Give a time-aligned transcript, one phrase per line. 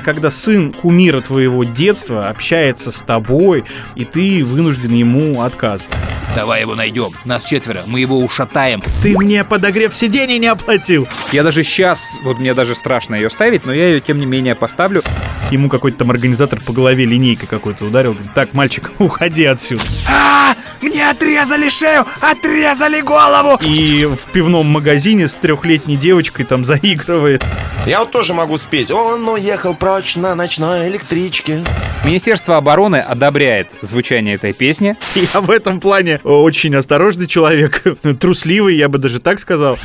[0.00, 3.64] когда сын кумира твоего детства общается с тобой,
[3.94, 5.88] и ты вынужден ему отказывать.
[6.34, 7.10] Давай его найдем.
[7.24, 8.82] Нас четверо, мы его ушатаем.
[9.02, 11.08] Ты мне подогрев сидений не оплатил.
[11.32, 14.54] Я даже сейчас, вот мне даже страшно ее ставить, но я ее тем не менее
[14.54, 15.02] поставлю.
[15.50, 18.12] Ему какой-то там организатор по голове линейкой какой-то ударил.
[18.12, 19.82] Говорит, так, мальчик, уходи отсюда.
[20.08, 23.58] А, мне отрезали шею, отрезали голову.
[23.62, 27.44] И в пивном магазине с трехлетней девочкой там заигрывает.
[27.86, 28.90] Я вот тоже могу спеть.
[28.90, 31.64] Он уехал прочь на ночной электричке.
[32.04, 34.96] Министерство обороны одобряет звучание этой песни.
[35.14, 37.82] Я в этом плане очень осторожный человек,
[38.20, 39.78] трусливый, я бы даже так сказал.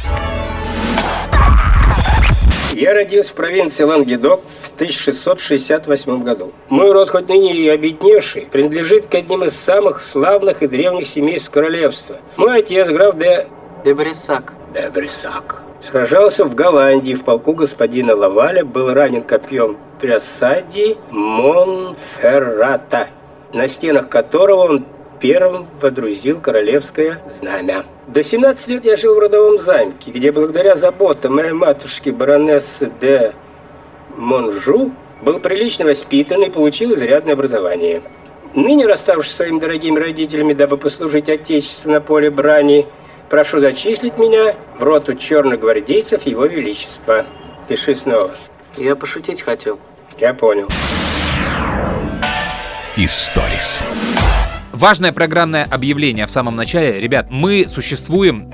[2.75, 6.51] Я родился в провинции Лангедок в 1668 году.
[6.67, 11.51] Мой род, хоть ныне и обедневший, принадлежит к одним из самых славных и древних семейств
[11.51, 12.17] королевства.
[12.35, 13.47] Мой отец, граф де...
[13.85, 14.53] Де Брисак.
[14.73, 15.63] Де Брисак.
[15.79, 23.07] Сражался в Голландии в полку господина Лаваля, был ранен копьем при осаде Монферрата,
[23.53, 24.85] на стенах которого он
[25.19, 27.85] первым водрузил королевское знамя.
[28.07, 33.33] До 17 лет я жил в родовом замке, где благодаря заботам моей матушки баронессы де
[34.15, 34.91] Монжу
[35.21, 38.01] был прилично воспитан и получил изрядное образование.
[38.53, 42.85] Ныне, расставшись с своими дорогими родителями, дабы послужить Отечеству на поле брани,
[43.29, 47.25] прошу зачислить меня в роту черных гвардейцев Его Величества.
[47.67, 48.31] Пиши снова.
[48.77, 49.79] Я пошутить хотел.
[50.17, 50.67] Я понял.
[52.95, 53.85] Историс.
[54.75, 56.99] Важное программное объявление в самом начале.
[56.99, 58.51] Ребят, мы существуем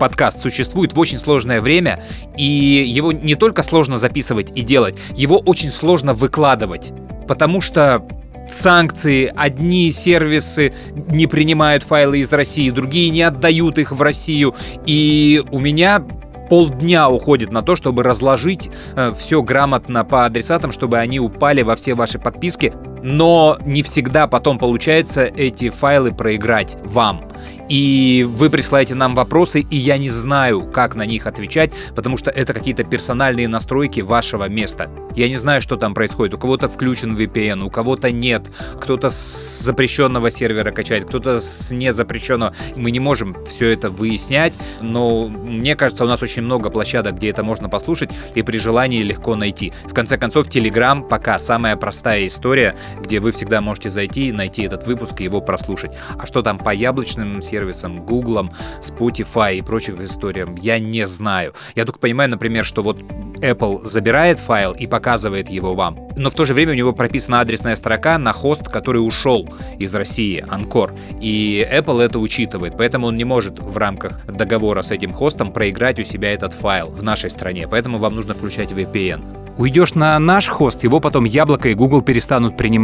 [0.00, 2.02] подкаст существует в очень сложное время,
[2.36, 6.92] и его не только сложно записывать и делать, его очень сложно выкладывать,
[7.28, 8.04] потому что
[8.50, 10.72] санкции, одни сервисы
[11.08, 16.02] не принимают файлы из России, другие не отдают их в Россию, и у меня
[16.48, 21.76] полдня уходит на то, чтобы разложить э, все грамотно по адресатам, чтобы они упали во
[21.76, 27.24] все ваши подписки, но не всегда потом получается эти файлы проиграть вам
[27.70, 32.28] и вы присылаете нам вопросы, и я не знаю, как на них отвечать, потому что
[32.30, 34.90] это какие-то персональные настройки вашего места.
[35.14, 36.34] Я не знаю, что там происходит.
[36.34, 38.50] У кого-то включен VPN, у кого-то нет.
[38.80, 42.54] Кто-то с запрещенного сервера качает, кто-то с незапрещенного.
[42.74, 47.30] Мы не можем все это выяснять, но мне кажется, у нас очень много площадок, где
[47.30, 49.72] это можно послушать, и при желании легко найти.
[49.84, 54.86] В конце концов, Telegram пока самая простая история, где вы всегда можете зайти, найти этот
[54.86, 55.92] выпуск и его прослушать.
[56.18, 61.54] А что там по яблочным сервисам, Гуглом, Spotify и прочих историям, я не знаю.
[61.74, 63.02] Я только понимаю, например, что вот
[63.40, 67.40] Apple забирает файл и показывает его вам, но в то же время у него прописана
[67.40, 69.48] адресная строка на хост, который ушел
[69.78, 74.90] из России, Анкор, и Apple это учитывает, поэтому он не может в рамках договора с
[74.90, 79.50] этим хостом проиграть у себя этот файл в нашей стране, поэтому вам нужно включать VPN.
[79.58, 82.79] Уйдешь на наш хост, его потом Яблоко и Google перестанут принимать.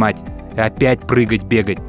[0.55, 1.79] И опять прыгать, бегать.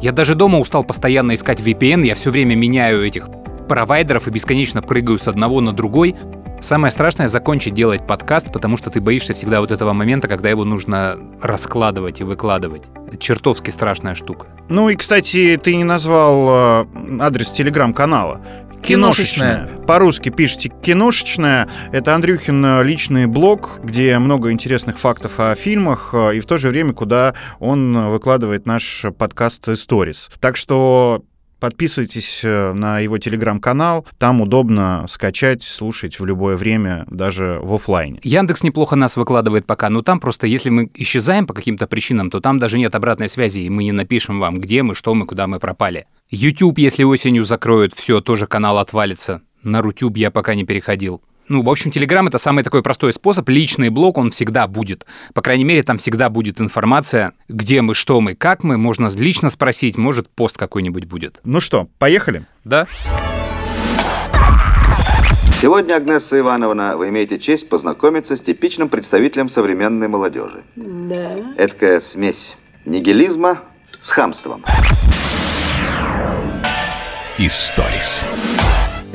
[0.00, 3.28] Я даже дома устал постоянно искать VPN, я все время меняю этих
[3.68, 6.14] провайдеров и бесконечно прыгаю с одного на другой.
[6.60, 10.64] Самое страшное— закончить делать подкаст, потому что ты боишься всегда вот этого момента, когда его
[10.64, 12.84] нужно раскладывать и выкладывать.
[13.18, 14.46] Чертовски страшная штука.
[14.68, 16.86] Ну и, кстати, ты не назвал э,
[17.20, 18.40] адрес телеграм-канала.
[18.82, 19.68] Киношечная.
[19.86, 21.68] По-русски пишите киношечная.
[21.92, 26.58] Это Андрюхин э, личный блог, где много интересных фактов о фильмах, э, и в то
[26.58, 30.30] же время, куда он выкладывает наш подкаст Stories.
[30.40, 31.24] Так что
[31.58, 38.20] Подписывайтесь э, на его телеграм-канал, там удобно скачать, слушать в любое время, даже в офлайне.
[38.22, 42.40] Яндекс неплохо нас выкладывает пока, но там просто, если мы исчезаем по каким-то причинам, то
[42.40, 45.46] там даже нет обратной связи, и мы не напишем вам, где мы, что мы, куда
[45.46, 46.06] мы пропали.
[46.30, 49.40] YouTube, если осенью закроют, все, тоже канал отвалится.
[49.62, 51.22] На Рутюб я пока не переходил.
[51.48, 53.48] Ну, в общем, Telegram— это самый такой простой способ.
[53.48, 55.06] Личный блог, он всегда будет.
[55.32, 58.76] По крайней мере, там всегда будет информация, где мы, что мы, как мы.
[58.76, 61.40] Можно лично спросить, может, пост какой-нибудь будет.
[61.44, 62.46] Ну что, поехали?
[62.64, 62.86] Да.
[65.62, 70.64] Сегодня, Агнесса Ивановна, вы имеете честь познакомиться с типичным представителем современной молодежи.
[70.74, 71.30] Да.
[71.56, 73.60] Эдакая смесь нигилизма
[74.00, 74.64] с хамством.
[77.38, 78.26] Историс.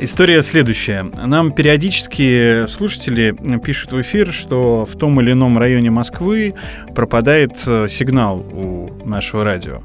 [0.02, 1.04] История следующая.
[1.16, 6.54] Нам периодически слушатели пишут в эфир, что в том или ином районе Москвы
[6.92, 9.80] пропадает э, сигнал у нашего радио.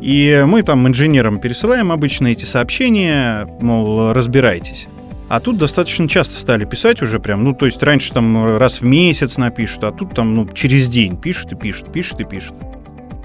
[0.00, 4.86] И мы там инженерам пересылаем обычно эти сообщения, мол, разбирайтесь.
[5.28, 8.84] А тут достаточно часто стали писать уже прям, ну, то есть раньше там раз в
[8.84, 12.54] месяц напишут, а тут там, ну, через день пишут и пишут, пишут и пишут.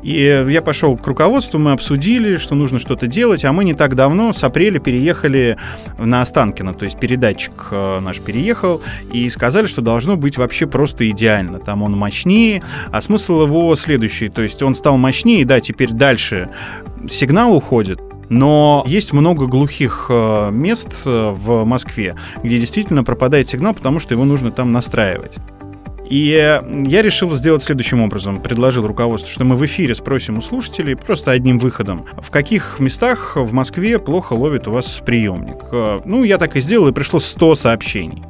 [0.06, 3.96] И я пошел к руководству, мы обсудили, что нужно что-то делать, а мы не так
[3.96, 5.57] давно, с апреля, переехали
[5.98, 11.10] на Останкино, то есть передатчик э, наш переехал, и сказали, что должно быть вообще просто
[11.10, 11.57] идеально.
[11.57, 12.62] Там он мощнее,
[12.92, 16.51] а смысл его следующий, то есть он стал мощнее, да, теперь дальше
[17.10, 18.00] сигнал уходит,
[18.30, 22.13] но есть много глухих э, мест э, в Москве,
[22.44, 25.38] где действительно пропадает сигнал, потому что его нужно там настраивать.
[26.10, 28.42] И я решил сделать следующим образом.
[28.42, 32.06] Предложил руководству, что мы в эфире спросим у слушателей просто одним выходом.
[32.18, 35.66] В каких местах в Москве плохо ловит у вас приемник?
[35.72, 38.24] Э, ну, я так и сделал, и пришло 100 сообщений.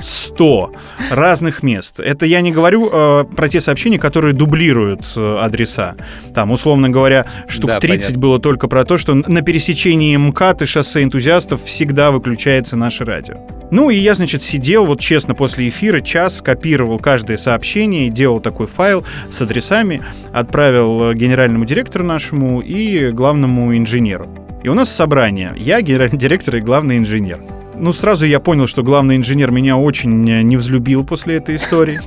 [0.00, 0.72] 100
[1.10, 2.00] разных мест.
[2.00, 5.96] Это я не говорю э, про те сообщения, которые дублируют э, адреса.
[6.34, 8.18] Там, условно говоря, штук Да, 30 понятно.
[8.20, 13.36] было только про то, что на пересечении МКАД и шоссе энтузиастов всегда выключается наше радио.
[13.70, 18.66] Ну и я, значит, сидел, вот честно, после эфира час, копировал каждое сообщение, делал такой
[18.66, 20.02] файл с адресами,
[20.32, 24.26] отправил э, генеральному директору нашему и главному инженеру.
[24.62, 25.52] И у нас собрание.
[25.56, 27.40] Я генеральный директор и главный инженер.
[27.80, 32.00] Ну, сразу я понял, что главный инженер меня очень э, не взлюбил после этой истории.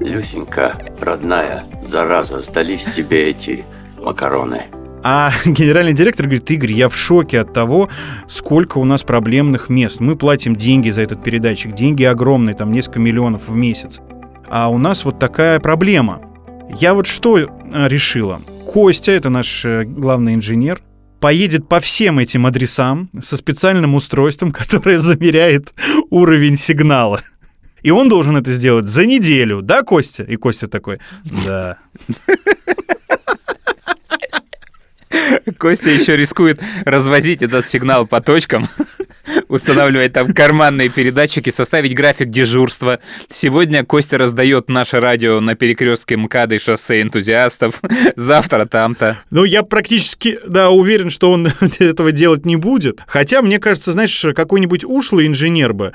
[0.00, 3.64] Люсенька, родная, зараза, сдались тебе эти
[4.00, 4.62] макароны.
[5.02, 7.88] А генеральный директор говорит, Игорь, я в шоке от того,
[8.28, 9.98] сколько у нас проблемных мест.
[9.98, 14.00] Мы платим деньги за этот передатчик, деньги огромные, там несколько миллионов в месяц.
[14.48, 16.20] А у нас вот такая проблема.
[16.78, 17.48] Я вот что э,
[17.88, 18.40] решила?
[18.72, 20.80] Костя, это наш э, главный инженер,
[21.22, 25.72] поедет по всем этим адресам со специальным устройством, которое замеряет
[26.10, 27.22] уровень сигнала.
[27.82, 30.24] И он должен это сделать за неделю, да, Костя?
[30.24, 30.98] И Костя такой,
[31.46, 31.78] да.
[35.58, 38.68] Костя еще рискует развозить этот сигнал по точкам,
[39.48, 43.00] устанавливать там карманные передатчики, составить график дежурства.
[43.30, 47.80] Сегодня Костя раздает наше радио на перекрестке МКАДа и шоссе энтузиастов.
[48.16, 49.18] Завтра там-то.
[49.30, 53.00] Ну, я практически, да, уверен, что он этого делать не будет.
[53.06, 55.92] Хотя, мне кажется, знаешь, какой-нибудь ушлый инженер бы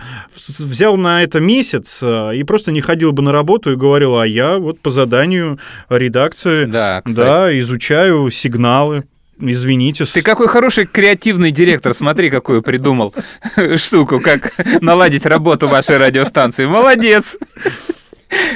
[0.60, 4.26] взял на это месяц э, и просто не ходил бы на работу и говорил, а
[4.28, 5.60] я вот по заданию
[5.90, 7.26] редакции, Да, кстати.
[7.28, 9.04] да, изучаю сигналы.
[9.40, 10.06] Извините.
[10.06, 13.14] Ты какой хороший креативный директор, смотри, какую придумал
[13.76, 16.66] штуку, как наладить работу вашей радиостанции.
[16.66, 17.38] Молодец!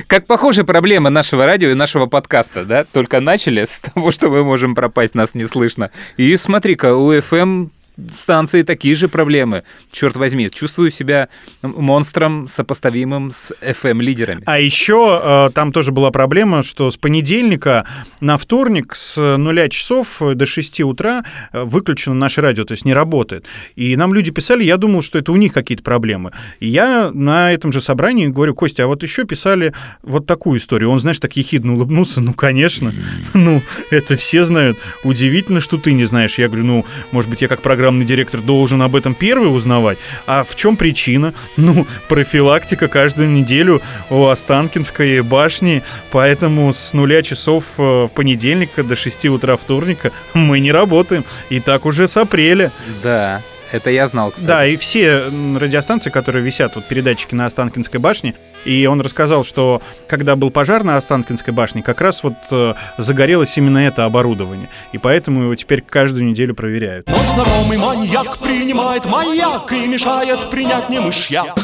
[0.07, 2.83] Как похожи проблемы нашего радио и нашего подкаста, да?
[2.83, 5.89] Только начали с того, что мы можем пропасть, нас не слышно.
[6.18, 7.69] И смотри-ка, у FM
[8.16, 9.64] станции такие же проблемы.
[9.92, 11.30] Черт возьми, чувствую себя
[11.62, 14.44] монстром, сопоставимым с FM-лидерами.
[14.46, 17.86] А еще э, там тоже была проблема, что с понедельника
[18.20, 22.94] на вторник с нуля часов до 6 утра э, выключено наше радио, то есть не
[22.94, 23.46] работает.
[23.76, 26.32] И нам люди писали, я думал, что это у них какие-то проблемы.
[26.60, 30.90] И я на этом же собрании говорю, Костя, а вот еще писали вот такую историю.
[30.90, 32.94] Он, знаешь, так ехидно улыбнулся, ну, конечно,
[33.34, 34.78] ну, это все знают.
[35.04, 36.38] Удивительно, что ты не знаешь.
[36.38, 39.98] Я говорю, ну, может быть, я как программный директор должен об этом первый узнавать.
[40.28, 41.33] А в чем причина?
[41.57, 49.25] Ну, профилактика каждую неделю у Останкинской башни, поэтому с нуля часов э, понедельника до 6
[49.25, 51.24] утра вторника мы не работаем.
[51.50, 52.72] И так уже с апреля.
[53.04, 53.42] Да,
[53.72, 54.48] это я знал, кстати.
[54.48, 55.26] Да, и все
[55.60, 58.36] радиостанции, которые висят, вот передатчики на Останкинской башне,
[58.66, 63.58] и он рассказал, что когда был пожар на Останкинской башне, как раз вот э, загорелось
[63.58, 64.70] именно это оборудование.
[64.92, 67.08] И поэтому его теперь каждую неделю проверяют.
[67.08, 71.56] Наш знакомый маньяк принимает маяк и мешает принять не мышьяк.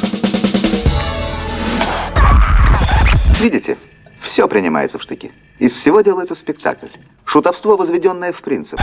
[3.39, 3.77] Видите,
[4.19, 5.31] все принимается в штыки.
[5.59, 6.87] Из всего делается спектакль.
[7.25, 8.79] Шутовство, возведенное в принцип.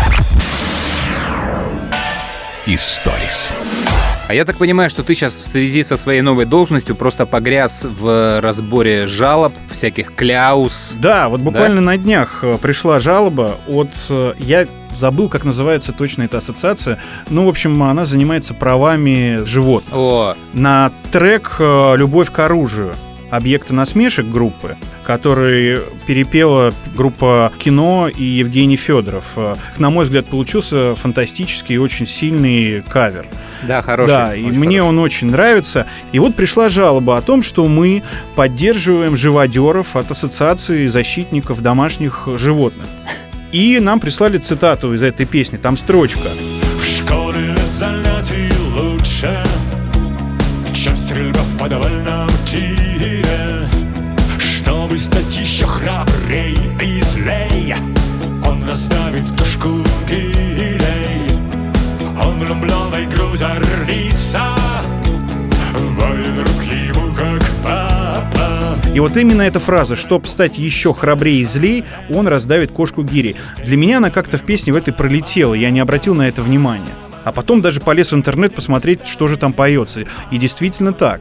[2.67, 3.55] Историс.
[4.27, 7.85] А я так понимаю, что ты сейчас в связи со своей новой должностью просто погряз
[7.85, 10.97] в разборе жалоб, всяких кляус.
[10.99, 13.91] Да, вот буквально на днях э, пришла жалоба от...
[14.09, 14.67] э, Я
[14.97, 17.03] забыл, как называется точно эта ассоциация.
[17.29, 19.93] Ну, в общем, она занимается правами животных.
[19.95, 22.95] О, на трек э, «Любовь к оружию»
[23.37, 29.25] объекта насмешек группы, который перепела группа «Кино» и Евгений Федоров.
[29.37, 33.27] Э, На мой взгляд, получился фантастический и очень сильный кавер.
[33.63, 34.09] да, хороший.
[34.09, 34.89] да, и мне хороший.
[34.89, 35.87] он очень нравится.
[36.13, 38.03] И вот пришла жалоба о том, что мы
[38.37, 42.87] поддерживаем живодеров от Ассоциации защитников домашних животных.
[43.53, 45.57] И нам прислали цитату из этой песни.
[45.57, 46.29] Там строчка.
[46.81, 49.43] В школе занятий лучше,
[50.75, 52.29] чем стрельба в подвальном.
[54.95, 57.75] Чтобы стать еще храбрей и злей,
[58.47, 60.79] он расставит дошку гирей.
[62.25, 64.55] Он влюбленный грузорница,
[65.75, 68.79] воин рук ему как папа.
[68.95, 73.35] И вот именно эта фраза «Чтоб стать еще храбрее и злей, он раздавит кошку гири».
[73.65, 76.95] Для меня она как-то в песне в этой пролетела, я не обратил на это внимания.
[77.25, 80.05] А потом даже полез в интернет посмотреть, что же там поется.
[80.31, 81.21] И действительно так.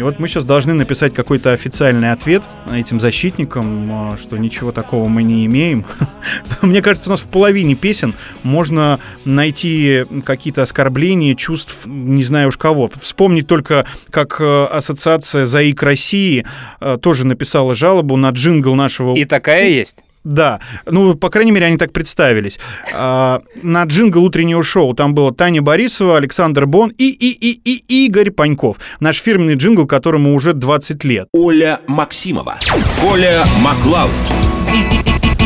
[0.00, 2.42] И вот мы сейчас должны написать какой-то официальный ответ
[2.72, 5.84] этим защитникам, а, что ничего такого мы не имеем.
[6.62, 12.56] Мне кажется, у нас в половине песен можно найти какие-то оскорбления, чувств, не знаю уж
[12.56, 12.90] кого.
[12.98, 16.46] Вспомнить только, как э, ассоциация «Заик России»
[16.80, 19.14] э, тоже написала жалобу на джингл нашего...
[19.14, 19.98] И такая есть?
[20.22, 22.58] Да, ну, по крайней мере, они так представились.
[22.94, 28.06] А, на джингл утреннего шоу там было Таня Борисова, Александр Бон и, и, и, и
[28.06, 28.76] Игорь Паньков.
[29.00, 31.28] Наш фирменный джингл, которому уже 20 лет.
[31.32, 32.58] Оля Максимова.
[33.00, 34.10] Коля Маклауд.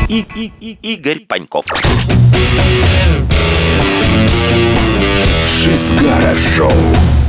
[0.09, 1.67] И, и, и, и, Игорь Паньков.
[5.47, 6.71] Шизгара Шоу.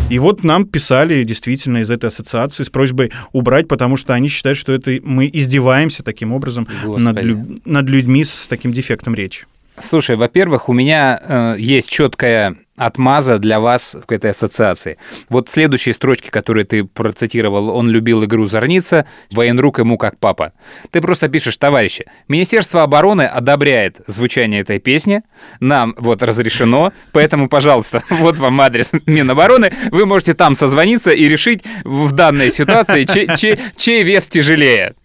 [0.09, 4.57] И вот нам писали действительно из этой ассоциации с просьбой убрать, потому что они считают,
[4.57, 9.45] что это мы издеваемся таким образом над, лю- над людьми с таким дефектом речи.
[9.79, 14.98] Слушай, во-первых, у меня э, есть четкая отмаза для вас в этой ассоциации.
[15.29, 20.53] Вот следующие строчки, которые ты процитировал, он любил игру «Зорница», военрук ему как папа.
[20.91, 25.22] Ты просто пишешь, товарищи, Министерство обороны одобряет звучание этой песни,
[25.60, 31.63] нам вот разрешено, поэтому, пожалуйста, вот вам адрес Минобороны, вы можете там созвониться и решить
[31.84, 34.96] в данной ситуации, чей, чей, чей вес тяжелее.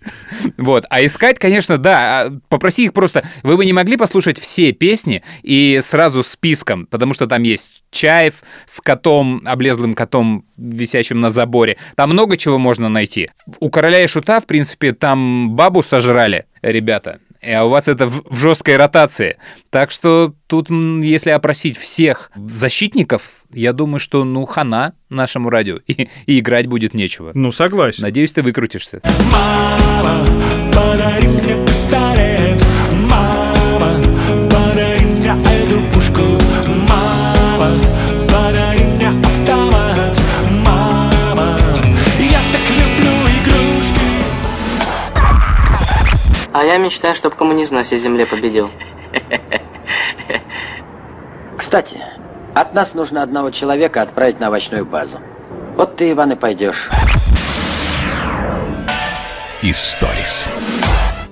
[0.57, 0.85] Вот.
[0.91, 5.23] А искать, конечно, да, а попроси их просто, вы бы не могли послушать все песни
[5.43, 7.60] и сразу списком, потому что там есть
[7.91, 11.77] Чаев с котом, облезлым котом, висящим на заборе.
[11.97, 13.31] Там много чего можно найти.
[13.59, 17.19] У короля и шута, в принципе, там бабу сожрали, ребята.
[17.43, 19.39] А у вас это в, жесткой ротации.
[19.71, 25.79] Так что тут, если опросить всех защитников, я думаю, что ну хана нашему радио.
[25.87, 27.33] И, и играть будет нечего.
[27.35, 28.03] Ну, согласен.
[28.03, 29.01] Надеюсь, ты выкрутишься.
[29.33, 30.25] Мама,
[30.73, 32.70] подари мне пистолет
[46.53, 48.71] А я мечтаю, чтобы коммунизм на всей земле победил.
[51.57, 51.99] Кстати,
[52.55, 55.21] от нас нужно одного человека отправить на овощную базу.
[55.77, 56.89] Вот ты, Иван, и пойдешь.
[59.63, 60.51] Историс.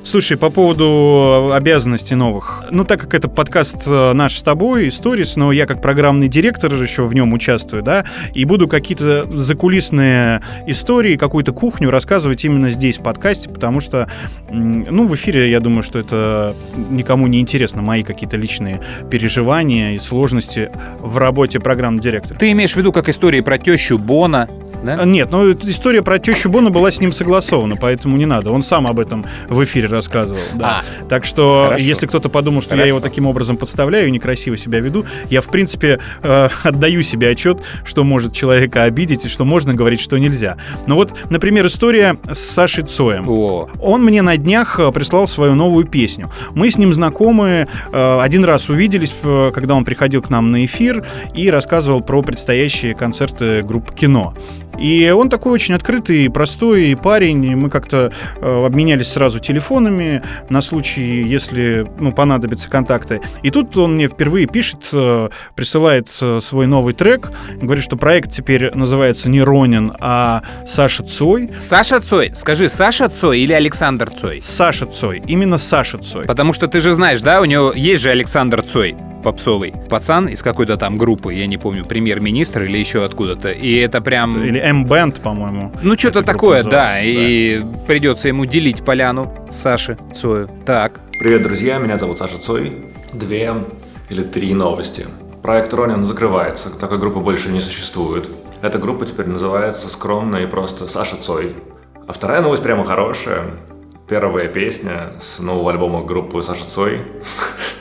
[0.08, 2.64] Слушай, по поводу обязанностей новых.
[2.70, 6.72] Ну, так как это подкаст э, наш с тобой, сторис, но я как программный директор
[6.72, 12.96] еще в нем участвую, да, и буду какие-то закулисные истории, какую-то кухню рассказывать именно здесь,
[12.96, 14.10] в подкасте, потому что,
[14.50, 16.56] ну, в эфире, я думаю, что это
[16.88, 22.38] никому не интересно, мои какие-то личные переживания и сложности в работе программного директора.
[22.38, 24.48] Ты имеешь в виду как истории про тещу Бона,
[24.82, 24.98] да?
[25.00, 28.50] А, Нет, ну эта история про тещу Бона была с ним согласована, поэтому не надо.
[28.50, 30.40] Он сам об этом в эфире рассказывал.
[30.54, 30.82] Да.
[31.08, 31.84] Так что, Хорошо.
[31.84, 32.88] если кто-то подумал, что я Хорошо.
[32.88, 37.60] его таким образом подставляю и некрасиво себя веду, я, в принципе, э, отдаю себе отчет,
[37.84, 40.56] что может человека обидеть и что можно говорить, что нельзя.
[40.86, 43.28] Но вот, например, история с Сашей Цоем.
[43.28, 46.30] О, Он мне на днях э, прислал свою новую песню.
[46.54, 50.64] Мы с ним знакомы, э, один раз увиделись, э, когда он приходил к нам на
[50.64, 51.04] эфир
[51.34, 54.34] и рассказывал про предстоящие концерты группы «Кино».
[54.78, 57.56] И он такой очень открытый, и простой парень.
[57.56, 63.20] Мы как-то э, обменялись сразу телефонами на случай, если ну, понадобятся контакты.
[63.42, 68.30] И тут он мне впервые пишет, э, присылает э, свой новый трек, говорит, что проект
[68.30, 71.50] теперь называется не Ронин, а Саша Цой.
[71.58, 72.32] Саша Цой.
[72.34, 74.40] Скажи, Саша Цой или Александр Цой?
[74.42, 76.26] Саша Цой, именно Саша Цой.
[76.26, 79.74] Потому что ты же знаешь, да, у него есть же Александр Цой попсовый.
[79.88, 83.50] Пацан из какой-то там группы, я не помню, премьер-министр или еще откуда-то.
[83.50, 84.42] И это прям...
[84.42, 85.72] Или M-Band, по-моему.
[85.82, 86.94] Ну, что-то такое, да.
[86.94, 90.48] называется, И придется ему делить поляну Саше Цою.
[90.66, 91.00] Так.
[91.20, 92.76] Привет, друзья, меня зовут Саша Цой.
[93.12, 93.54] Две
[94.08, 95.06] или три новости.
[95.42, 98.28] Проект Ронин закрывается, такой группы больше не существует.
[98.60, 101.56] Эта группа теперь называется скромно и просто Саша Цой.
[102.06, 103.50] А вторая новость прямо хорошая.
[104.08, 107.02] Первая песня с нового альбома группы Саша Цой.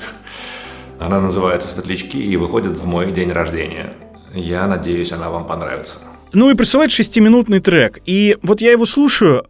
[0.99, 3.93] Она называется «Светлячки» и выходит в мой день рождения.
[4.33, 5.97] Я надеюсь, она вам понравится.
[6.33, 7.99] Ну и присылает шестиминутный трек.
[8.05, 9.45] И вот я его слушаю.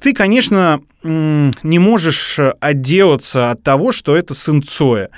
[0.00, 5.10] Ты, конечно, не можешь отделаться от того, что это сын Цоя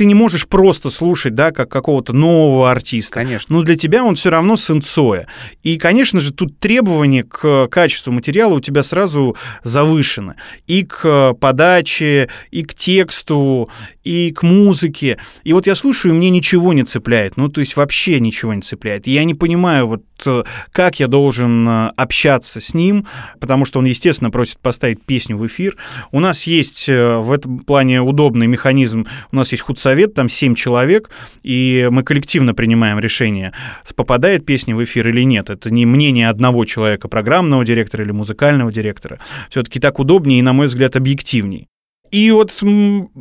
[0.00, 3.12] ты не можешь просто слушать, да, как какого-то нового артиста.
[3.16, 3.56] Конечно.
[3.56, 5.26] Но для тебя он все равно сын Цоя.
[5.62, 10.36] И, конечно же, тут требования к качеству материала у тебя сразу завышены.
[10.66, 13.68] И к подаче, и к тексту,
[14.02, 15.18] и к музыке.
[15.44, 17.36] И вот я слушаю, и мне ничего не цепляет.
[17.36, 19.06] Ну, то есть вообще ничего не цепляет.
[19.06, 23.06] И я не понимаю, вот э, как я должен э, общаться с ним,
[23.38, 25.76] потому что он, естественно, просит поставить песню в эфир.
[26.10, 29.06] У нас есть э, в этом плане удобный механизм.
[29.32, 31.10] У нас есть худсовет, совет, там 7 человек,
[31.42, 33.52] и мы коллективно принимаем решение,
[33.96, 35.50] попадает песня в эфир или нет.
[35.50, 39.18] Это не мнение одного человека, программного директора или музыкального директора.
[39.50, 41.66] Все-таки так удобнее и, на мой взгляд, объективней.
[42.10, 42.52] И вот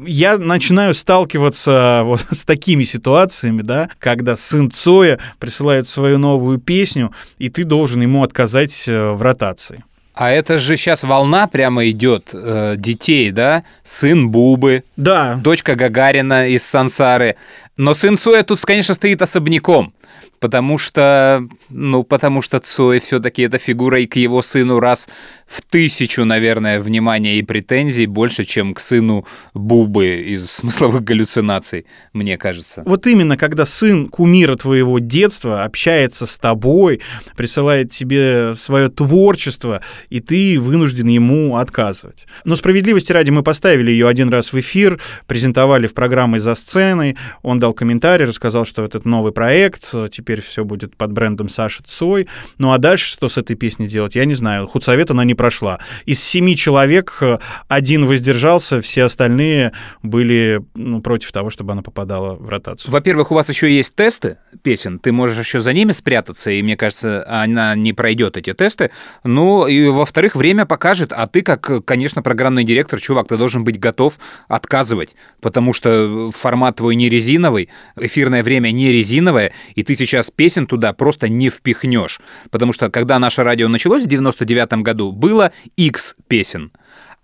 [0.05, 7.11] я начинаю сталкиваться вот с такими ситуациями, да, когда сын Цоя присылает свою новую песню,
[7.37, 9.83] и ты должен ему отказать э, в ротации.
[10.19, 13.63] А это же сейчас волна прямо идет э, детей, да?
[13.85, 15.35] Сын Бубы, да.
[15.35, 17.37] дочка Гагарина из Сансары.
[17.77, 19.93] Но сын Цоя тут, конечно, стоит особняком
[20.39, 25.09] потому что, ну, потому что Цой все-таки эта фигура и к его сыну раз
[25.47, 32.37] в тысячу, наверное, внимания и претензий больше, чем к сыну Бубы из смысловых галлюцинаций, мне
[32.37, 32.83] кажется.
[32.85, 37.01] Вот именно, когда сын кумира твоего детства общается с тобой,
[37.35, 42.25] присылает тебе свое творчество, и ты вынужден ему отказывать.
[42.45, 47.17] Но справедливости ради мы поставили ее один раз в эфир, презентовали в программе «За сценой»,
[47.41, 49.93] он дал комментарий, рассказал, что этот новый проект,
[50.29, 52.27] теперь все будет под брендом Саши Цой.
[52.59, 54.67] Ну а дальше что с этой песней делать, я не знаю.
[54.67, 55.79] Худсовет она не прошла.
[56.05, 59.71] Из семи человек э, один воздержался, все остальные
[60.03, 62.91] были ну, против того, чтобы она попадала в ротацию.
[62.91, 66.77] Во-первых, у вас еще есть тесты песен, ты можешь еще за ними спрятаться, и мне
[66.77, 68.91] кажется, она не пройдет эти тесты.
[69.23, 73.79] Ну, и во-вторых, время покажет, а ты, как, конечно, программный директор, чувак, ты должен быть
[73.79, 80.18] готов отказывать, потому что формат твой не резиновый, эфирное время не резиновое, и ты сейчас
[80.29, 82.19] песен туда просто не впихнешь.
[82.51, 86.71] Потому что когда наше радио началось в 99 году, было X песен.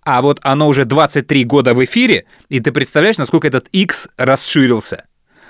[0.06, 5.06] А вот оно уже 23 года в эфире, и ты представляешь, насколько этот X расширился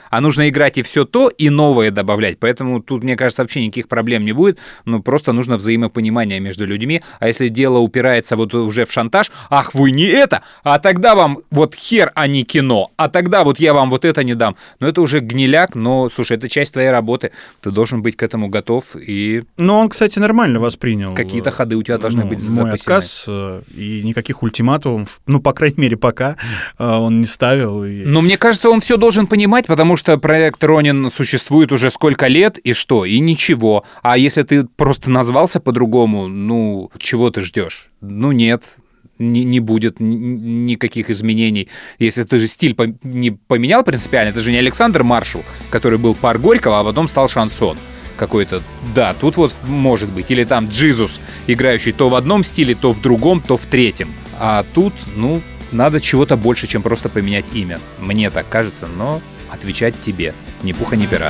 [0.09, 2.39] а нужно играть и все то, и новое добавлять.
[2.39, 4.59] Поэтому тут, мне кажется, вообще никаких проблем не будет.
[4.85, 7.01] Ну, просто нужно взаимопонимание между людьми.
[7.19, 11.39] А если дело упирается вот уже в шантаж, ах, вы не это, а тогда вам
[11.51, 14.55] вот хер, а не кино, а тогда вот я вам вот это не дам.
[14.79, 17.31] Но это уже гниляк, но, слушай, это часть твоей работы.
[17.61, 19.43] Ты должен быть к этому готов и...
[19.57, 21.13] Но он, кстати, нормально воспринял.
[21.13, 22.95] Какие-то ходы у тебя должны ну, быть мой запасены.
[22.95, 26.37] отказ, э, и никаких ультиматумов, ну, по крайней мере, пока
[26.77, 27.83] э, он не ставил.
[27.83, 28.03] И...
[28.05, 32.57] Но мне кажется, он все должен понимать, потому что проект Ронин существует уже сколько лет,
[32.57, 33.05] и что?
[33.05, 33.83] И ничего.
[34.01, 37.89] А если ты просто назвался по-другому, ну, чего ты ждешь?
[38.01, 38.77] Ну, нет,
[39.19, 41.69] не, не будет никаких изменений.
[41.99, 46.15] Если ты же стиль по не поменял принципиально, это же не Александр Маршал, который был
[46.15, 47.77] пар Горького, а потом стал шансон
[48.17, 48.61] какой-то.
[48.93, 50.31] Да, тут вот может быть.
[50.31, 54.13] Или там Джизус, играющий то в одном стиле, то в другом, то в третьем.
[54.39, 57.79] А тут, ну, надо чего-то больше, чем просто поменять имя.
[57.99, 59.21] Мне так кажется, но
[59.55, 60.33] отвечать тебе.
[60.61, 61.29] Ни пуха, ни пера.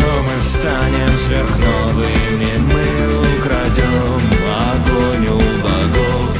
[0.00, 2.84] Но мы станем сверхновыми, мы
[3.38, 4.22] украдем
[4.70, 6.30] огонь у богов.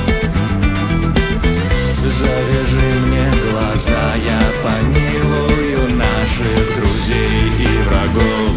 [2.22, 8.54] Завяжи мне глаза, я помилую наших друзей и врагов.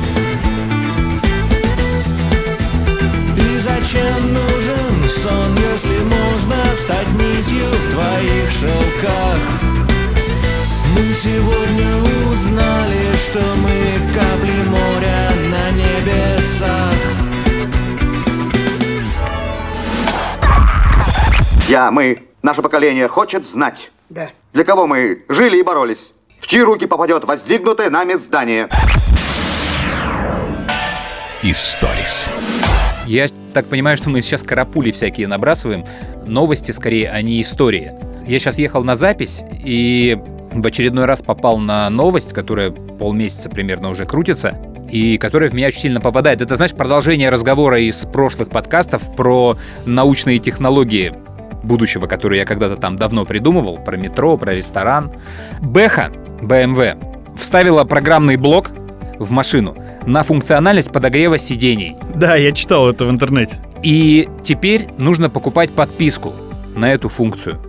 [3.38, 9.40] И зачем нужен сон, если можно стать нитью в твоих шелках?
[10.96, 12.15] Мы сегодня
[13.36, 16.96] что мы капли моря на небесах.
[21.68, 23.92] Я, мы, наше поколение хочет знать.
[24.10, 24.30] Да.
[24.54, 26.14] Для кого мы жили и боролись?
[26.40, 28.70] В чьи руки попадет воздвигнутое нами здание?
[31.44, 32.32] Историс.
[33.06, 35.86] Я так понимаю, что мы сейчас карапули всякие набрасываем.
[36.26, 37.92] Новости, скорее, а не истории.
[38.26, 40.18] Я сейчас ехал на запись, и
[40.62, 44.58] в очередной раз попал на новость, которая полмесяца примерно уже крутится,
[44.90, 46.42] и которая в меня очень сильно попадает.
[46.42, 51.14] Это, знаешь, продолжение разговора из прошлых подкастов про научные технологии
[51.64, 55.12] будущего, которые я когда-то там давно придумывал, про метро, про ресторан.
[55.62, 58.70] Бэха, BMW, вставила программный блок
[59.20, 61.96] в машину на функциональность подогрева сидений.
[62.14, 63.60] Да, я читал это в интернете.
[63.84, 66.34] И теперь нужно покупать подписку
[66.76, 67.60] на эту функцию.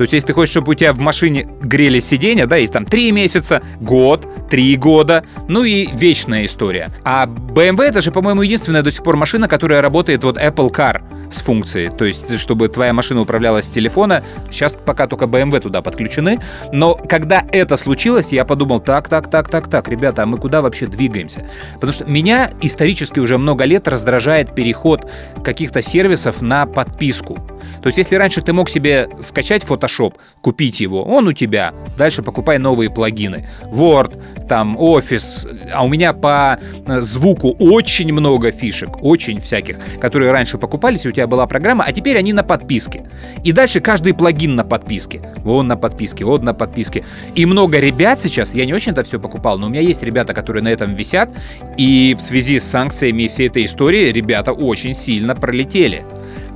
[0.00, 2.86] То есть, если ты хочешь, чтобы у тебя в машине грели сиденья, да, есть там
[2.86, 6.88] 3 месяца, год, 3 года, ну и вечная история.
[7.04, 11.02] А BMW это же, по-моему, единственная до сих пор машина, которая работает вот Apple Car
[11.30, 14.24] с функцией, то есть чтобы твоя машина управлялась с телефона.
[14.50, 16.40] Сейчас пока только BMW туда подключены.
[16.72, 20.60] Но когда это случилось, я подумал, так, так, так, так, так, ребята, а мы куда
[20.60, 21.48] вообще двигаемся?
[21.74, 25.10] Потому что меня исторически уже много лет раздражает переход
[25.44, 27.36] каких-то сервисов на подписку.
[27.82, 32.22] То есть если раньше ты мог себе скачать Photoshop, купить его, он у тебя, дальше
[32.22, 33.48] покупай новые плагины.
[33.66, 40.32] Word, там, Office, а у меня по э, звуку очень много фишек, очень всяких, которые
[40.32, 43.04] раньше покупались, и у тебя была программа, а теперь они на подписке.
[43.44, 45.20] И дальше каждый плагин на подписке.
[45.38, 47.04] Вон на подписке, вот на подписке.
[47.34, 50.32] И много ребят сейчас, я не очень это все покупал, но у меня есть ребята,
[50.32, 51.30] которые на этом висят,
[51.76, 56.04] и в связи с санкциями и всей этой историей ребята очень сильно пролетели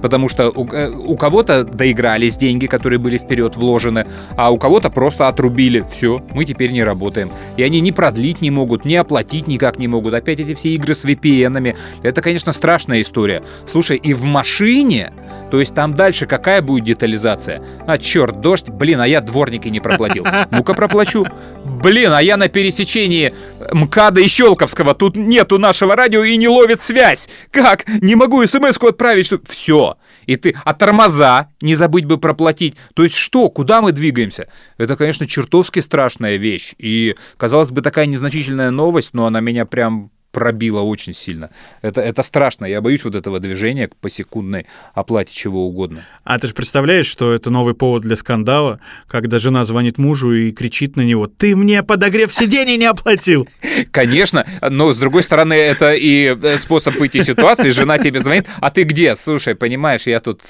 [0.04, 4.90] потому что у, э, у кого-то доигрались деньги, которые были вперед вложены, а у кого-то
[4.90, 5.82] просто отрубили.
[5.90, 7.30] Все, мы теперь не работаем.
[7.56, 10.12] И они ни продлить не могут, ни оплатить никак не могут.
[10.12, 11.74] Опять эти все игры с VPN-ами.
[12.02, 13.42] Это, конечно, страшная история.
[13.64, 15.10] Слушай, и в машине,
[15.50, 17.62] то есть там дальше какая будет детализация?
[17.86, 20.26] А, черт, дождь, блин, а я дворники не проплатил.
[20.50, 21.26] Ну-ка проплачу.
[21.64, 23.32] Блин, а я на пересечении
[23.72, 24.92] МКАДа и Щелковского.
[24.92, 27.30] Тут нету нашего радио и не ловит связь.
[27.50, 27.86] Как?
[28.02, 29.24] Не могу смс-ку отправить.
[29.24, 29.40] Что...
[29.48, 29.93] Все.
[30.26, 30.54] И ты...
[30.64, 32.76] А тормоза не забыть бы проплатить.
[32.94, 33.50] То есть что?
[33.50, 34.48] Куда мы двигаемся?
[34.78, 36.74] Это, конечно, чертовски страшная вещь.
[36.78, 41.50] И, казалось бы, такая незначительная новость, но она меня прям пробило очень сильно.
[41.80, 42.66] Это, это страшно.
[42.66, 46.04] Я боюсь вот этого движения по секундной оплате чего угодно.
[46.24, 50.50] А ты же представляешь, что это новый повод для скандала, когда жена звонит мужу и
[50.50, 53.48] кричит на него, ты мне подогрев сидений не оплатил.
[53.92, 57.70] Конечно, но с другой стороны, это и э, способ выйти из ситуации.
[57.70, 59.14] Жена тебе звонит, а ты где?
[59.14, 60.40] Слушай, понимаешь, я тут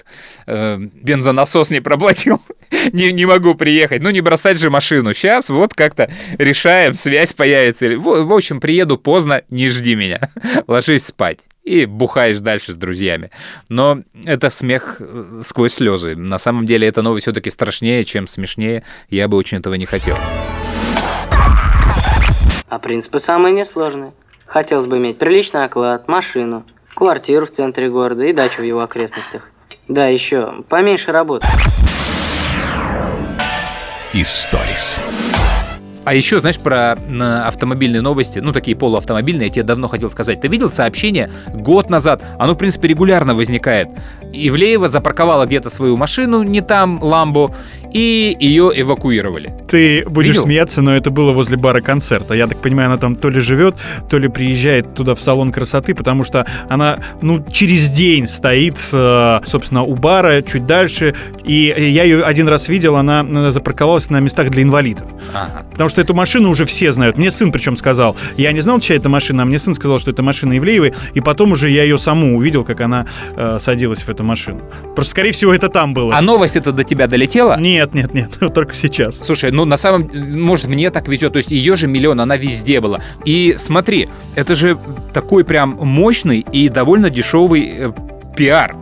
[0.47, 2.41] э, бензонасос не проплатил,
[2.93, 4.03] не, не могу приехать.
[4.03, 5.13] Ну, не бросать же машину.
[5.15, 7.89] Сейчас вот как-то решаем, связь появится.
[7.97, 10.29] В, в общем, приеду поздно, не жди меня,
[10.67, 13.31] ложись спать и бухаешь дальше с друзьями.
[13.69, 16.15] Но это смех э, сквозь слезы.
[16.15, 18.85] На самом деле эта новость все-таки страшнее, чем смешнее.
[19.09, 20.17] Я бы очень этого не хотел.
[22.69, 24.13] А принципы самые несложные.
[24.47, 29.49] Хотелось бы иметь приличный оклад, машину, квартиру в центре города и дачу в его окрестностях.
[29.89, 31.47] Да, еще поменьше работы.
[34.15, 35.03] Историс.
[36.05, 36.93] А еще, знаешь, про
[37.49, 40.41] автомобильные новости, ну, такие полуавтомобильные, я тебе давно хотел сказать.
[40.41, 42.23] Ты видел сообщение год назад?
[42.39, 43.89] Оно, в принципе, регулярно возникает.
[44.33, 47.57] Ивлеева запарковала где-то свою машину, не там, Ламбо,
[47.95, 49.55] и ее эвакуировали.
[49.69, 50.43] Ты будешь Видел?
[50.43, 52.35] смеяться, но это было возле бара концерта.
[52.35, 53.77] Я так понимаю, она там то ли живет,
[54.11, 59.41] то ли приезжает туда в салон красоты, потому что она, ну, через день стоит, э,
[59.47, 61.15] собственно, у бара, чуть дальше.
[61.45, 65.07] И я ее один раз видел, она запарковалась на местах для инвалидов.
[65.33, 65.65] Ага.
[65.71, 67.17] Потому что эту машину уже все знают.
[67.17, 68.17] Мне сын причем сказал.
[68.37, 70.95] Я не знал, чья это машина, а мне сын сказал, что это машина Ивлеевой.
[71.15, 74.63] И потом уже я ее саму увидел, как она э, садилась в эту машину.
[74.97, 76.13] Просто, скорее всего, это там было.
[76.17, 77.57] А новость это до тебя долетела?
[77.61, 79.19] Нет, нет, нет, нет, только сейчас.
[79.19, 81.33] Слушай, ну на самом может, мне так везет.
[81.33, 83.01] То есть ее же миллион, она везде была.
[83.25, 84.79] И смотри, это же
[85.13, 87.93] такой прям мощный и довольно дешевый э,
[88.37, 88.75] пиар.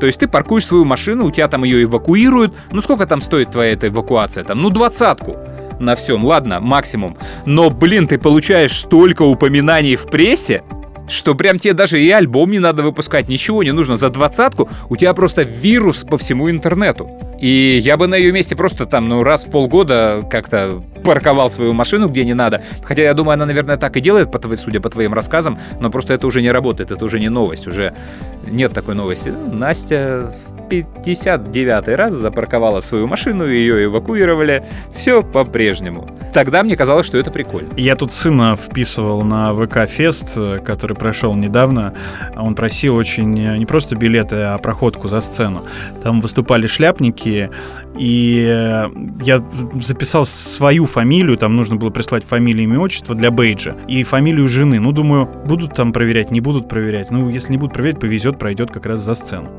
[0.00, 2.54] То есть ты паркуешь свою машину, у тебя там ее эвакуируют.
[2.72, 4.44] Ну сколько там стоит твоя эта эвакуация?
[4.44, 5.36] Там, ну двадцатку
[5.78, 7.16] на всем, ладно, максимум.
[7.46, 10.62] Но, блин, ты получаешь столько упоминаний в прессе,
[11.08, 13.96] что прям тебе даже и альбом не надо выпускать, ничего не нужно.
[13.96, 17.08] За двадцатку у тебя просто вирус по всему интернету.
[17.40, 21.72] И я бы на ее месте просто там, ну, раз в полгода как-то парковал свою
[21.72, 22.62] машину где не надо.
[22.82, 26.26] Хотя я думаю, она, наверное, так и делает, судя по твоим рассказам, но просто это
[26.26, 27.94] уже не работает, это уже не новость, уже
[28.50, 29.32] нет такой новости.
[29.52, 30.34] Настя
[30.68, 34.64] 59 раз запарковала свою машину, ее эвакуировали.
[34.94, 36.08] Все по-прежнему.
[36.32, 37.70] Тогда мне казалось, что это прикольно.
[37.76, 41.94] Я тут сына вписывал на ВК-фест, который прошел недавно.
[42.36, 45.64] Он просил очень не просто билеты, а проходку за сцену.
[46.02, 47.50] Там выступали шляпники,
[47.96, 48.86] и
[49.22, 49.42] я
[49.80, 54.80] записал свою фамилию, там нужно было прислать фамилию, имя, отчество для бейджа, и фамилию жены.
[54.80, 57.10] Ну, думаю, будут там проверять, не будут проверять.
[57.10, 59.50] Ну, если не будут проверять, повезет, пройдет как раз за сцену.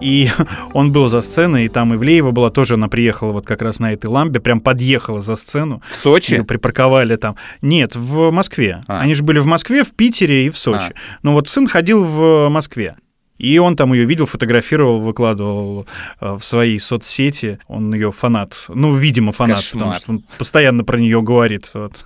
[0.00, 0.30] И
[0.74, 3.92] он был за сценой, и там Ивлеева была тоже, она приехала вот как раз на
[3.92, 5.82] этой лампе, прям подъехала за сцену.
[5.88, 6.34] В Сочи?
[6.34, 7.36] Ее припарковали там.
[7.62, 8.82] Нет, в Москве.
[8.86, 9.00] А.
[9.00, 10.92] Они же были в Москве, в Питере и в Сочи.
[10.92, 11.18] А.
[11.22, 12.96] Но вот сын ходил в Москве.
[13.38, 15.86] И он там ее видел, фотографировал, выкладывал
[16.20, 17.58] э, в свои соцсети.
[17.68, 18.54] Он ее фанат.
[18.68, 19.78] Ну, видимо, фанат, Кошмар.
[19.78, 21.70] потому что он постоянно про нее говорит.
[21.74, 22.04] Вот.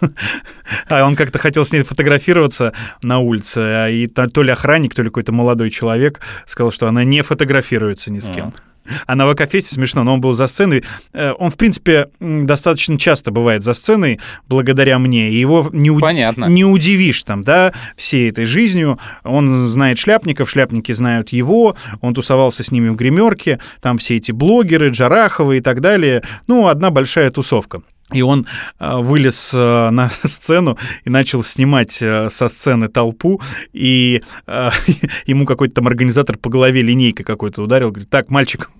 [0.88, 5.02] А он как-то хотел с ней фотографироваться на улице, а и то ли охранник, то
[5.02, 8.48] ли какой-то молодой человек сказал, что она не фотографируется ни с кем.
[8.48, 8.71] А
[9.08, 10.84] на ВК-фесте смешно, но он был за сценой.
[11.12, 15.30] Э, он, в принципе, достаточно часто бывает за сценой, благодаря мне.
[15.30, 16.00] И его не, у...
[16.48, 18.98] не удивишь там, да, всей этой жизнью.
[19.24, 24.32] Он знает шляпников, шляпники знают его, он тусовался с ними в гримерке, там все эти
[24.32, 26.22] блогеры, Джараховы и так далее.
[26.46, 27.82] Ну, одна большая тусовка.
[28.12, 28.46] И он
[28.78, 33.40] э, вылез э, на сцену и начал снимать э, со сцены толпу,
[33.72, 34.22] и
[35.26, 38.70] ему какой-то там организатор по голове линейкой какой-то ударил, говорит, так, мальчик,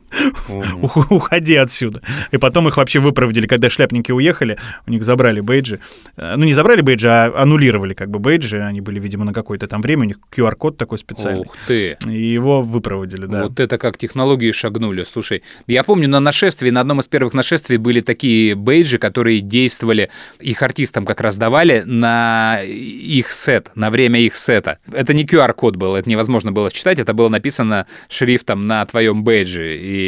[1.10, 2.02] уходи отсюда.
[2.30, 5.80] И потом их вообще выпроводили, когда шляпники уехали, у них забрали бейджи.
[6.16, 9.82] Ну, не забрали бейджи, а аннулировали как бы бейджи, они были, видимо, на какое-то там
[9.82, 11.42] время, у них QR-код такой специальный.
[11.42, 11.96] Ух ты!
[12.06, 13.44] И его выпроводили, да.
[13.44, 15.04] Вот это как технологии шагнули.
[15.04, 20.10] Слушай, я помню на нашествии, на одном из первых нашествий были такие бейджи, которые действовали,
[20.40, 24.78] их артистам как раз давали на их сет, на время их сета.
[24.92, 29.76] Это не QR-код был, это невозможно было читать, это было написано шрифтом на твоем бейджи.
[29.76, 30.01] И,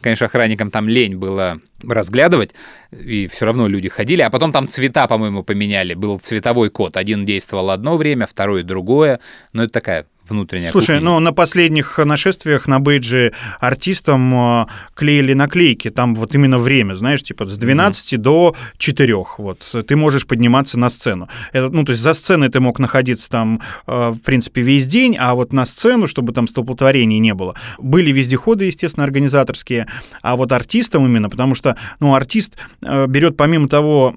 [0.00, 2.54] конечно, охранникам там лень было разглядывать,
[2.90, 7.24] и все равно люди ходили, а потом там цвета, по-моему, поменяли, был цветовой код, один
[7.24, 9.20] действовал одно время, второй другое,
[9.52, 11.10] но это такая внутренняя Слушай, кухня.
[11.10, 17.22] ну на последних нашествиях на бейджи артистам э, клеили наклейки, там вот именно время, знаешь,
[17.22, 18.16] типа с 12 mm-hmm.
[18.18, 21.28] до 4, вот, ты можешь подниматься на сцену.
[21.52, 25.16] Это, ну, то есть за сценой ты мог находиться там, э, в принципе, весь день,
[25.18, 27.54] а вот на сцену, чтобы там столпотворений не было.
[27.78, 29.86] Были вездеходы, естественно, организаторские,
[30.22, 34.14] а вот артистам именно, потому что, ну, артист э, берет помимо того,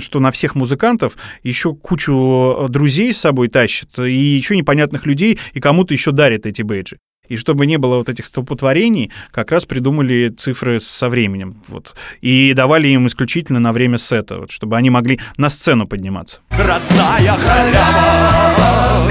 [0.00, 5.60] что на всех музыкантов, еще кучу друзей с собой тащит, и еще непонятных людей, и
[5.60, 6.98] кому-то еще дарит эти бейджи.
[7.28, 11.62] И чтобы не было вот этих столпотворений, как раз придумали цифры со временем.
[11.68, 11.94] Вот.
[12.22, 16.40] И давали им исключительно на время сета, вот, чтобы они могли на сцену подниматься.
[16.50, 19.10] Родная халява,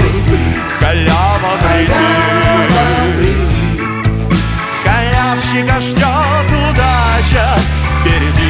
[0.80, 2.28] халява приди.
[4.84, 7.58] Халявщика ждет удача
[8.00, 8.48] впереди.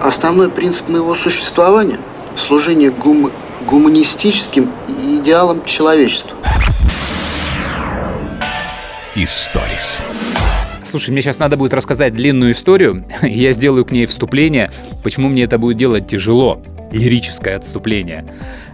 [0.00, 2.00] Основной принцип моего существования–
[2.36, 3.30] служение гум
[3.66, 4.70] гуманистическим
[5.20, 6.36] идеалом человечества.
[9.14, 10.04] Историс.
[10.82, 13.04] Слушай, мне сейчас надо будет рассказать длинную историю.
[13.22, 14.70] Я сделаю к ней вступление.
[15.04, 16.62] Почему мне это будет делать тяжело?
[16.90, 18.24] Лирическое отступление.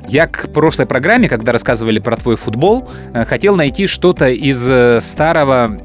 [0.08, 5.00] Я к прошлой программе, когда рассказывали про твой футбол, э, хотел найти что-то из э,
[5.00, 5.80] старого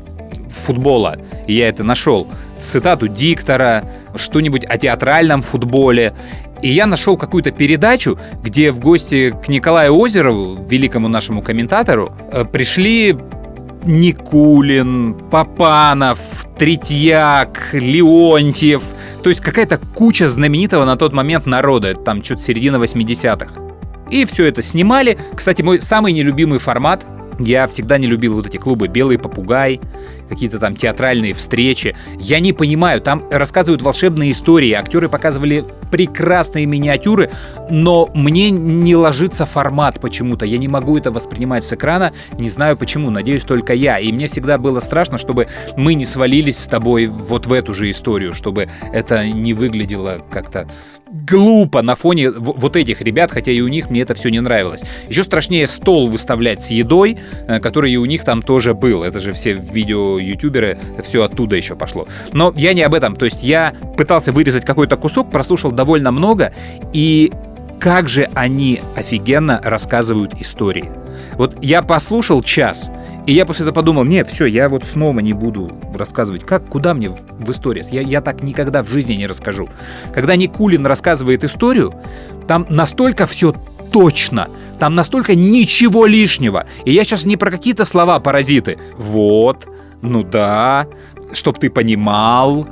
[0.52, 1.18] футбола.
[1.48, 2.28] И я это нашел.
[2.60, 3.84] Цитату диктора,
[4.16, 6.14] что-нибудь о театральном футболе.
[6.62, 12.46] И я нашел какую-то передачу, где в гости к Николаю Озерову, великому нашему комментатору, э,
[12.46, 13.18] пришли
[13.84, 18.84] Никулин, Папанов, Третьяк, Леонтьев.
[19.24, 21.96] То есть какая-то куча знаменитого на тот момент народа.
[21.96, 23.54] Там что-то середина 80-х.
[24.12, 25.18] И все это снимали.
[25.36, 27.06] Кстати, мой самый нелюбимый формат
[27.44, 29.80] я всегда не любил вот эти клубы «Белый попугай»,
[30.32, 31.96] какие-то там театральные встречи.
[32.18, 37.30] Я не понимаю, там рассказывают волшебные истории, актеры показывали прекрасные миниатюры,
[37.70, 40.46] но мне не ложится формат почему-то.
[40.46, 44.00] Я не могу это воспринимать с экрана, не знаю почему, надеюсь только я.
[44.00, 47.92] И мне всегда было страшно, чтобы мы не свалились с тобой вот в эту же
[47.92, 50.66] историю, чтобы это не выглядело как-то
[51.12, 54.84] глупо на фоне вот этих ребят, хотя и у них мне это все не нравилось.
[55.08, 59.04] Еще страшнее стол выставлять с едой, э, который и у них там тоже был.
[59.04, 62.08] Это же все видео-ютуберы, все оттуда еще пошло.
[62.32, 63.16] Но я не об этом.
[63.16, 66.54] То есть я пытался вырезать какой-то кусок, прослушал довольно много,
[66.94, 67.32] и
[67.82, 70.92] как же они офигенно рассказывают истории.
[71.34, 72.92] Вот я послушал час,
[73.26, 76.94] и я после этого подумал, нет, все, я вот снова не буду рассказывать, как, куда
[76.94, 77.84] мне в, в истории.
[77.92, 79.68] Я, я так никогда в жизни не расскажу.
[80.14, 81.96] Когда Никулин рассказывает историю,
[82.48, 83.56] там настолько все
[83.92, 84.50] точно.
[84.78, 86.68] Там настолько ничего лишнего.
[86.86, 88.78] И я сейчас не про какие-то слова-паразиты.
[88.96, 89.68] Вот,
[90.04, 90.88] ну да,
[91.34, 92.68] чтоб ты понимал.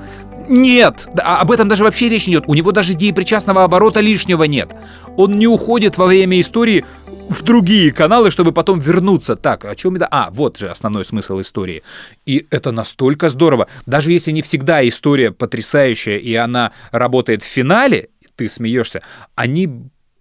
[0.49, 2.45] Нет, а об этом даже вообще речь не идет.
[2.47, 4.75] У него даже причастного оборота лишнего нет.
[5.15, 6.85] Он не уходит во время истории
[7.29, 9.35] в другие каналы, чтобы потом вернуться.
[9.35, 10.07] Так, о чем это?
[10.09, 11.83] А, вот же основной смысл истории.
[12.25, 13.67] И это настолько здорово.
[13.85, 19.03] Даже если не всегда история потрясающая, и она работает в финале, ты смеешься,
[19.35, 19.69] они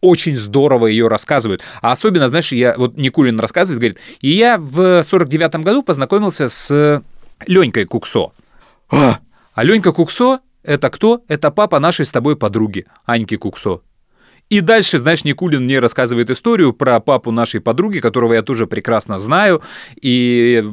[0.03, 1.63] очень здорово ее рассказывают.
[1.81, 7.03] А особенно, знаешь, я вот Никулин рассказывает, говорит, и я в 49-м году познакомился с
[7.47, 8.33] Ленькой Куксо.
[8.91, 9.19] А,
[9.59, 11.25] а Ленька Куксо— это кто?
[11.27, 13.81] Это папа нашей с тобой подруги, Аньки Куксо.
[14.49, 19.19] И дальше, знаешь, Никулин мне рассказывает историю про папу нашей подруги, которого я тоже прекрасно
[19.19, 19.61] знаю,
[20.01, 20.65] и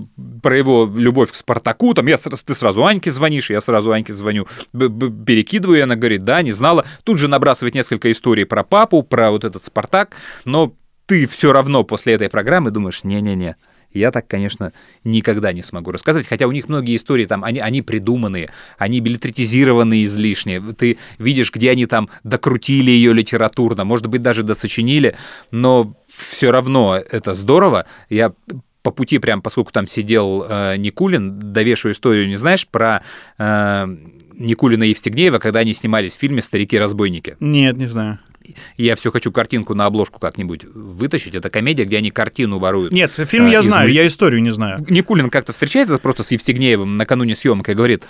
[0.44, 1.96] про его любовь к Спартаку.
[1.96, 6.44] Там я, ты сразу Аньке звонишь, я сразу Аньке звоню, перекидываю, и она говорит, да,
[6.44, 6.86] не знала.
[7.04, 10.76] Тут же набрасывает несколько историй про папу, про вот этот Спартак, но
[11.08, 13.56] ты все равно после этой программы думаешь, не-не-не,
[13.96, 17.82] Я так, конечно, никогда не смогу рассказывать, хотя у них многие истории там, они, они
[17.82, 20.62] придуманные, они билетритизированные излишне.
[20.78, 25.16] Ты видишь, где они там докрутили ее литературно, может быть, даже досочинили,
[25.52, 27.86] но все равно это здорово.
[28.10, 28.34] Я
[28.84, 33.02] по пути, прям поскольку там сидел э, Никулин, довешу историю, не знаешь, про
[33.40, 33.88] э,
[34.38, 37.38] Никулина и Евстигнеева, когда они снимались в фильме «Старики-разбойники».
[37.40, 38.20] Нет, не знаю.
[38.78, 41.34] Я все хочу картинку на обложку как-нибудь вытащить.
[41.34, 42.92] Это комедия, где они картину воруют.
[42.92, 44.86] Нет, фильм я из знаю, я историю не знаю.
[44.88, 48.06] Никулин как-то встречается просто с Евстигнеевым накануне съемок и говорит,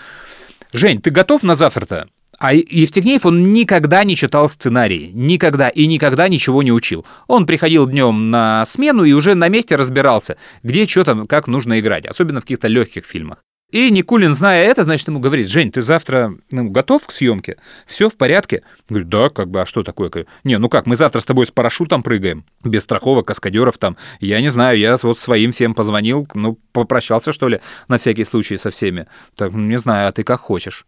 [0.74, 2.10] Жень, ты готов на завтра-то?
[2.38, 7.06] А Евстигнеев, он никогда не читал сценарий, никогда и никогда ничего не учил.
[7.28, 11.80] Он приходил днем на смену и уже на месте разбирался, где что там, как нужно
[11.80, 13.44] играть, особенно в каких-то легких фильмах.
[13.76, 17.58] И Никулин, зная это, значит, ему говорит, Жень, ты завтра ну, готов к съемке?
[17.86, 18.62] Все в порядке?
[18.88, 20.10] Говорит, да, как бы, а что такое?
[20.46, 23.98] Не, ну как, мы завтра с тобой с парашютом прыгаем, без страховок, каскадеров там.
[24.22, 27.60] Я не знаю, я вот своим всем позвонил, ну, попрощался, что ли,
[27.90, 29.08] на всякий случай со всеми.
[29.36, 30.86] Так, не знаю, а ты как хочешь.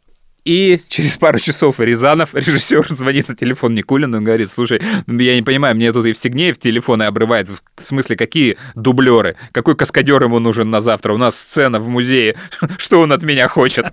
[0.48, 5.42] И через пару часов Рязанов, режиссер, звонит на телефон Никулину и говорит, слушай, я не
[5.42, 7.50] понимаю, мне тут Евстигнеев телефоны обрывает.
[7.50, 9.36] В смысле, какие дублеры?
[9.52, 11.12] Какой каскадер ему нужен на завтра?
[11.12, 12.38] У нас сцена в музее.
[12.78, 13.88] Что он от меня хочет?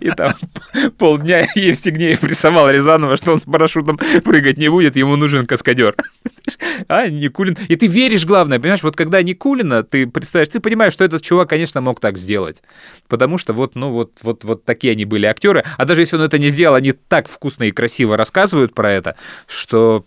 [0.00, 0.34] И там
[0.98, 5.96] полдня Евстигнеев рисовал Рязанова, что он с парашютом прыгать не будет, ему нужен каскадер.
[6.88, 7.56] А, Никулин.
[7.68, 11.48] И ты веришь, главное, понимаешь, вот когда Никулина, ты представляешь, ты понимаешь, что этот чувак,
[11.48, 12.62] конечно, мог так сделать.
[13.08, 15.64] Потому что вот, ну, вот, вот, вот такие они были актеры.
[15.76, 19.16] А даже если он это не сделал, они так вкусно и красиво рассказывают про это,
[19.46, 20.04] что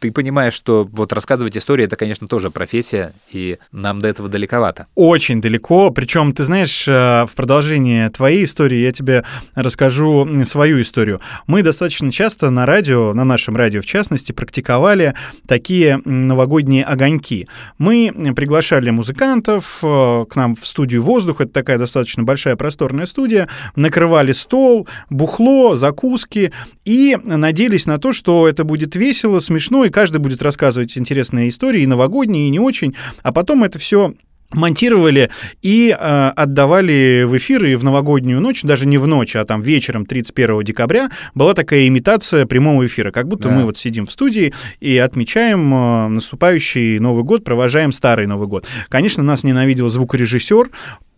[0.00, 4.86] ты понимаешь, что вот рассказывать истории это, конечно, тоже профессия, и нам до этого далековато.
[4.94, 5.90] Очень далеко.
[5.90, 11.20] Причем, ты знаешь, э, в продолжение твоей истории я тебе расскажу свою историю.
[11.46, 15.14] Мы достаточно часто на радио, на нашем радио в частности, практиковали
[15.46, 17.48] такие новогодние огоньки.
[17.78, 23.48] Мы приглашали музыкантов э, к нам в студию «Воздух», это такая достаточно большая просторная студия,
[23.76, 26.52] накрывали стол, бухло, закуски
[26.84, 31.82] и надеялись на то, что это будет весело, смешно, и каждый будет рассказывать интересные истории,
[31.82, 34.14] и новогодние, и не очень, а потом это все
[34.52, 35.30] монтировали
[35.62, 39.60] и э, отдавали в эфир и в новогоднюю ночь, даже не в ночь, а там
[39.60, 43.54] вечером 31 декабря была такая имитация прямого эфира, как будто Да.
[43.54, 48.66] мы вот сидим в студии и отмечаем э, наступающий Новый год, провожаем старый Новый год.
[48.88, 50.70] Конечно, нас ненавидел звукорежиссер,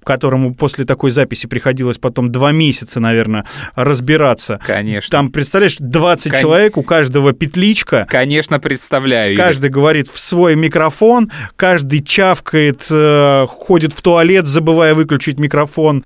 [0.04, 4.61] которому после такой записи приходилось потом два месяца, наверное, разбираться.
[4.64, 5.11] Конечно.
[5.11, 8.06] Там, представляешь, 20 Кон- человек, у каждого петличка.
[8.08, 9.34] Конечно, представляю.
[9.34, 9.46] Игорь.
[9.46, 16.04] Каждый говорит в свой микрофон, каждый чавкает, э, ходит в туалет, забывая выключить микрофон,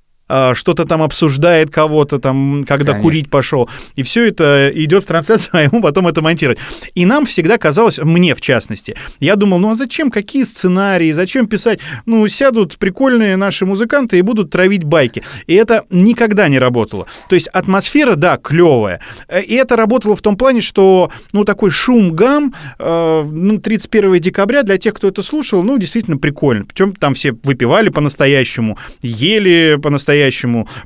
[0.55, 3.03] что-то там обсуждает кого-то там, когда Конечно.
[3.03, 3.69] курить пошел.
[3.97, 6.59] И все это идет в трансляцию, а ему потом это монтировать.
[6.95, 11.47] И нам всегда казалось, мне в частности, я думал, ну а зачем, какие сценарии, зачем
[11.47, 11.81] писать?
[12.07, 15.23] Ну, сядут прикольные наши музыканты и будут травить байки.
[15.47, 17.07] И это никогда не работало.
[17.29, 19.01] То есть атмосфера, да, клевая.
[19.47, 24.79] И это работало в том плане, что, ну, такой шум-гам, э, ну, 31 декабря для
[24.79, 26.65] тех, кто это слушал, ну, действительно прикольно.
[26.65, 30.22] Причем там все выпивали по-настоящему, ели по-настоящему,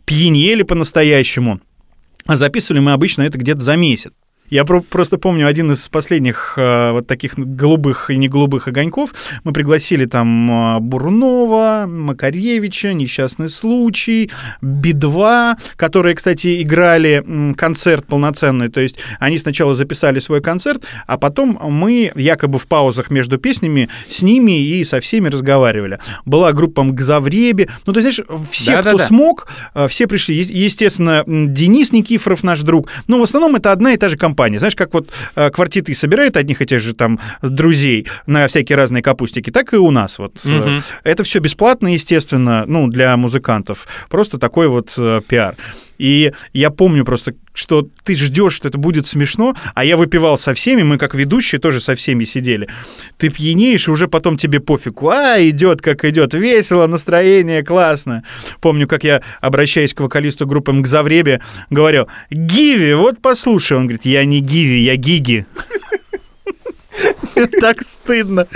[0.05, 1.61] пьянели по-настоящему.
[2.27, 4.13] А записывали мы обычно это где-то за месяц.
[4.51, 9.11] Я про- просто помню один из последних э, вот таких голубых и не голубых огоньков.
[9.45, 14.31] Мы пригласили там э, Бурунова, Макаревича, Несчастный случай,
[14.63, 17.25] Би-2, которые, кстати, играли
[17.57, 18.69] концерт полноценный.
[18.69, 23.89] То есть они сначала записали свой концерт, а потом мы якобы в паузах между песнями
[24.09, 25.99] с ними и со всеми разговаривали.
[26.25, 27.69] Была группа Мгзавреби.
[27.87, 29.07] Ну, то есть, знаешь, все, кто Да-да-да.
[29.07, 30.37] смог, э, все пришли.
[30.37, 32.89] Е- Естественно, Денис Никифоров, наш друг.
[33.09, 34.36] Но в основном это одна и та же компания.
[34.59, 39.03] Знаешь, как вот э, квартиты собирают одних и тех же там друзей на всякие разные
[39.03, 40.19] капустики, так и у нас.
[40.19, 40.83] Вот Мгм.
[41.05, 43.87] это все бесплатно, естественно, ну, для музыкантов.
[44.09, 45.57] Просто такой вот э, пиар.
[45.99, 50.55] И я помню просто, что ты ждешь, что это будет смешно, а я выпивал со
[50.55, 52.69] всеми, мы как ведущие тоже со всеми сидели.
[53.19, 55.09] Ты пьянеешь, и уже потом тебе пофигу.
[55.11, 58.23] А, идет как идет, весело, настроение классно.
[58.61, 63.77] Помню, как я, обращаясь к вокалисту группы Мгзавребе, говорил, Гиви, вот послушай.
[63.77, 65.47] Он говорит, я не Гиви, я Гиги.
[67.61, 68.47] Так стыдно.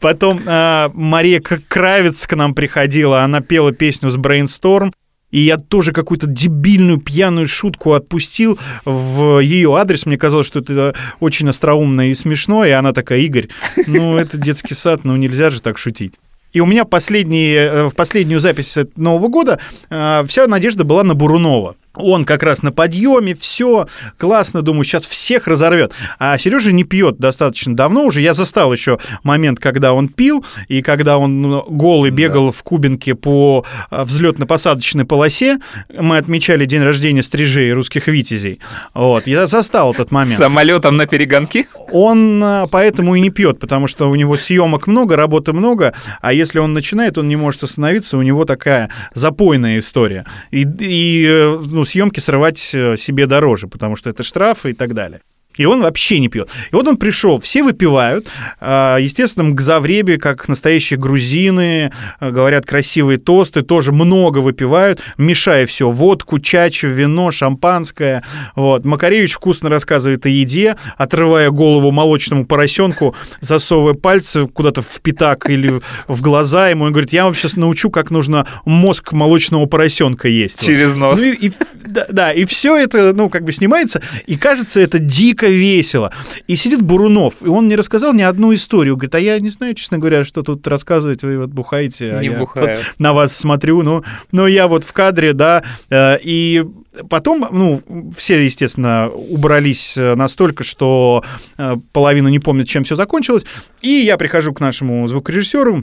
[0.00, 4.92] Потом а, Мария Кравец к нам приходила, она пела песню с Brainstorm,
[5.34, 10.06] и я тоже какую-то дебильную пьяную шутку отпустил в ее адрес.
[10.06, 13.48] Мне казалось, что это очень остроумно и смешно, и она такая, Игорь,
[13.88, 16.14] ну это детский сад, ну нельзя же так шутить.
[16.52, 19.58] И у меня последние, э, в последнюю запись Нового года
[19.90, 21.74] э, вся надежда была на Бурунова.
[21.94, 23.86] Он как раз на подъеме, все
[24.18, 25.92] классно, думаю, сейчас всех разорвет.
[26.18, 28.20] А Сережа не пьет достаточно давно уже.
[28.20, 32.52] Я застал еще момент, когда он пил, и когда он ну, голый бегал да.
[32.52, 35.58] в Кубинке по а, взлетно-посадочной полосе.
[35.96, 38.60] Мы отмечали день рождения стрижей русских витязей.
[38.92, 40.36] Вот, я застал этот момент.
[40.36, 41.66] Самолетом на перегонки?
[41.92, 46.32] Он а, поэтому и не пьет, потому что у него съемок много, работы много, а
[46.32, 50.24] если он начинает, он не может остановиться, у него такая запойная история.
[50.50, 54.94] И, и э, ну, съемки срывать э, себе дороже, потому что это штрафы и так
[54.94, 55.20] далее.
[55.56, 56.50] И он вообще не пьет.
[56.70, 58.26] И вот он пришел, все выпивают,
[58.60, 65.90] а, естественно, мгзавреби, как настоящие грузины, а, говорят красивые тосты, тоже много выпивают, мешая все,
[65.90, 68.24] водку, чачу, вино, шампанское.
[68.56, 68.84] Вот.
[68.84, 75.80] Макаревич вкусно рассказывает о еде, отрывая голову молочному поросенку, засовывая пальцы куда-то в пятак или
[76.08, 80.64] в глаза ему, и говорит, я вам сейчас научу, как нужно мозг молочного поросенка есть.
[80.64, 81.20] Через нос.
[81.20, 81.52] Ну, и, и,
[81.86, 86.12] да, да, и все это, ну, как бы снимается, и кажется, это дико дико весело.
[86.46, 88.96] И сидит Бурунов, и он не рассказал ни одну историю.
[88.96, 92.28] Говорит, а я не знаю, честно говоря, что тут рассказывать, вы вот бухаете, а не
[92.28, 92.80] я бухаю.
[92.98, 96.64] на вас смотрю, ну, но я вот в кадре, да, э, и
[97.10, 97.82] Потом, ну,
[98.16, 101.24] все, естественно, убрались э, настолько, что
[101.58, 103.44] э, половину не помнят, чем все закончилось.
[103.82, 105.82] И я прихожу к нашему звукорежиссеру,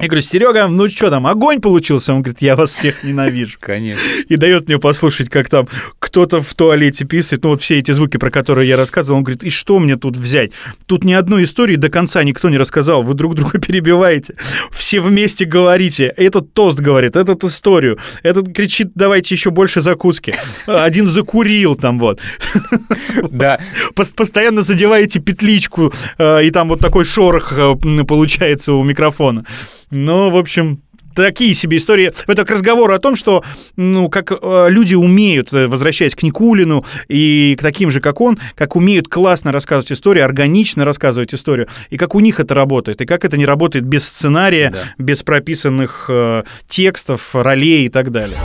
[0.00, 2.12] я говорю, Серега, ну что там, огонь получился?
[2.12, 3.58] Он говорит, я вас всех ненавижу.
[3.60, 4.02] Конечно.
[4.28, 5.66] И дает мне послушать, как там
[5.98, 9.42] кто-то в туалете писает, ну вот все эти звуки, про которые я рассказывал, он говорит,
[9.42, 10.52] и что мне тут взять?
[10.86, 14.36] Тут ни одной истории до конца никто не рассказал, вы друг друга перебиваете,
[14.70, 20.32] все вместе говорите, этот тост говорит, этот историю, этот кричит, давайте еще больше закуски,
[20.66, 22.20] один закурил там вот.
[23.30, 23.60] Да.
[23.94, 27.74] Постоянно задеваете петличку, э, и там вот такой шорох э,
[28.06, 29.44] получается у микрофона.
[29.90, 30.80] Ну, в общем,
[31.14, 32.12] такие себе истории.
[32.26, 33.42] Это к разговору о том, что,
[33.76, 38.38] ну, как э, люди умеют, э, возвращаясь к Никулину и к таким же, как он,
[38.54, 43.06] как умеют классно рассказывать историю, органично рассказывать историю, и как у них это работает, и
[43.06, 44.78] как это не работает без сценария, да.
[44.98, 48.38] без прописанных э, текстов, ролей и так далее.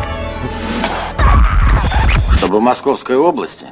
[2.37, 3.67] Чтобы в Московской области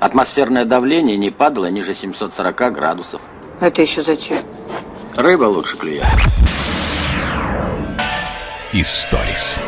[0.00, 3.20] атмосферное давление не падало ниже 740 градусов.
[3.60, 4.38] Это еще зачем?
[5.16, 6.04] Рыба лучше клюет.
[8.76, 9.62] Историс.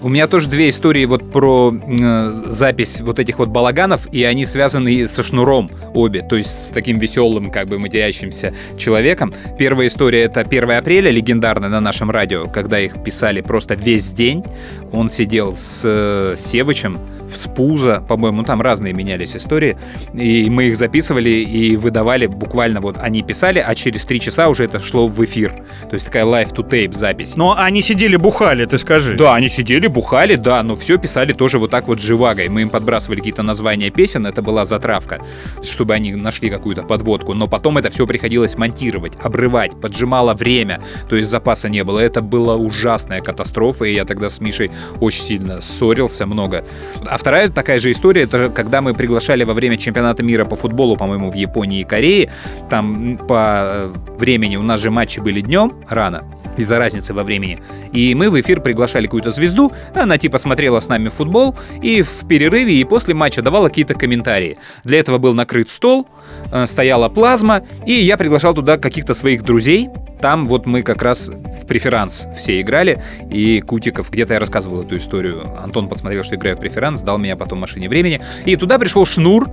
[0.00, 4.46] У меня тоже две истории вот про э, запись вот этих вот балаганов, и они
[4.46, 9.34] связаны со шнуром обе, то есть с таким веселым, как бы матерящимся человеком.
[9.58, 14.44] Первая история— это 1 апреля, легендарная на нашем радио, когда их писали просто весь день.
[14.92, 17.00] Он сидел с э, Севычем,
[17.34, 19.76] с Пуза, по-моему, ну, там разные менялись истории,
[20.14, 24.64] и мы их записывали и выдавали буквально вот они писали, а через три часа уже
[24.64, 25.52] это шло в эфир.
[25.88, 27.36] То есть такая live-to-tape запись.
[27.36, 29.14] Но они сидели бухали, ты скажи.
[29.16, 32.48] Да, они сидели, бухали, да, но все писали тоже вот так вот живагой.
[32.48, 35.20] Мы им подбрасывали какие-то названия песен, это была затравка,
[35.62, 41.16] чтобы они нашли какую-то подводку, но потом это все приходилось монтировать, обрывать, поджимало время, то
[41.16, 41.98] есть запаса не было.
[41.98, 44.70] Это была ужасная катастрофа, и я тогда с Мишей
[45.00, 46.64] очень сильно ссорился много.
[47.06, 50.96] А вторая такая же история, это когда мы приглашали во время чемпионата мира по футболу,
[50.96, 52.32] по-моему, в Японии и Корее,
[52.68, 56.24] там по э, времени у нас же матчи были днем рано,
[56.56, 57.62] из-за разницы во времени.
[57.92, 62.26] И мы в эфир приглашали какую-то звезду, она типа смотрела с нами футбол, и в
[62.28, 64.58] перерыве и после матча давала какие-то комментарии.
[64.84, 66.06] Для этого был накрыт стол,
[66.50, 69.88] э, стояла плазма, и я приглашал туда каких-то своих друзей,
[70.22, 74.96] там вот мы как раз в преферанс все играли, и Кутиков, где-то я рассказывал эту
[74.96, 79.04] историю, Антон посмотрел, что играю в преферанс, дал меня потом машине времени, и туда пришел
[79.04, 79.50] Шнур,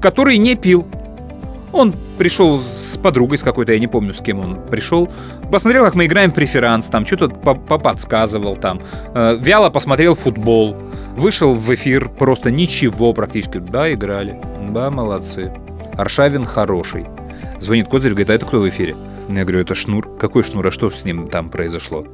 [0.00, 0.86] который не пил.
[1.72, 5.08] Он пришел с подругой с какой-то, я не помню, с кем он пришел.
[5.50, 8.80] Посмотрел, как мы играем преферанс, там что-то поподсказывал, там.
[9.14, 10.76] Э, вяло посмотрел футбол.
[11.16, 13.58] Вышел в эфир, просто ничего практически.
[13.58, 14.40] Да, играли.
[14.70, 15.52] Да, молодцы.
[15.94, 17.06] Аршавин хороший.
[17.58, 18.96] Звонит Козырь, говорит, а это кто в эфире?
[19.36, 20.08] Я говорю, это шнур.
[20.18, 20.66] Какой шнур?
[20.66, 22.06] А что с ним там произошло?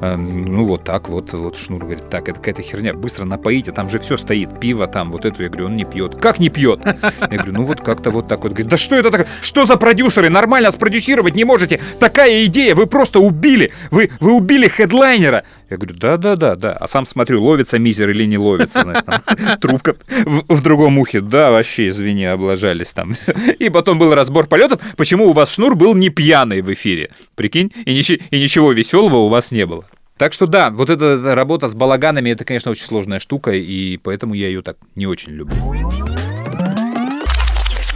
[0.00, 2.92] А, ну, вот так вот, вот шнур говорит, так, это какая-то херня.
[2.92, 4.60] Быстро напоите, там же все стоит.
[4.60, 5.42] Пиво там, вот эту.
[5.42, 6.16] Я говорю, он не пьет.
[6.20, 6.80] Как не пьет?
[6.84, 8.52] Я говорю, ну вот как-то вот так вот.
[8.52, 9.28] Говорит, да что это такое?
[9.40, 10.28] Что за продюсеры?
[10.28, 11.80] Нормально спродюсировать не можете.
[11.98, 13.72] Такая идея, вы просто убили.
[13.90, 15.44] Вы, вы убили хедлайнера.
[15.70, 16.72] Я говорю, да-да-да, да.
[16.72, 21.20] А сам смотрю, ловится мизер или не ловится, знаешь, там, трубка в, в другом ухе.
[21.20, 23.12] Да, вообще, извини, облажались там.
[23.58, 27.10] И потом был разбор полетов, почему у вас шнур был не пьяный в эфире.
[27.34, 27.72] Прикинь?
[27.84, 29.84] И, нич- и ничего веселого у вас не было.
[30.16, 34.34] Так что да, вот эта работа с балаганами, это, конечно, очень сложная штука, и поэтому
[34.34, 35.56] я ее так не очень люблю.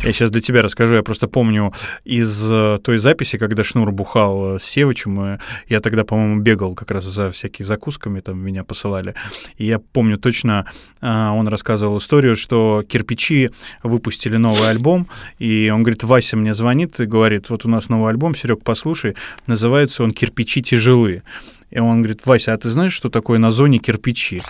[0.04, 0.94] Я сейчас для тебя расскажу.
[0.94, 1.72] Я просто помню
[2.04, 5.38] из э, той записи, когда Шнур бухал э, с Севичем, э,
[5.68, 9.14] я тогда, по-моему, бегал как раз за всякими закусками, там меня посылали.
[9.58, 10.66] И я помню точно,
[11.00, 13.50] он рассказывал историю, что кирпичи
[13.84, 15.06] выпустили новый альбом,
[15.38, 19.14] и он говорит, Вася мне звонит и говорит, вот у нас новый альбом, Серег, послушай,
[19.46, 21.22] называется он «Кирпичи тяжелые».
[21.70, 24.40] И он говорит, Вася, а ты знаешь, что такое на зоне кирпичи?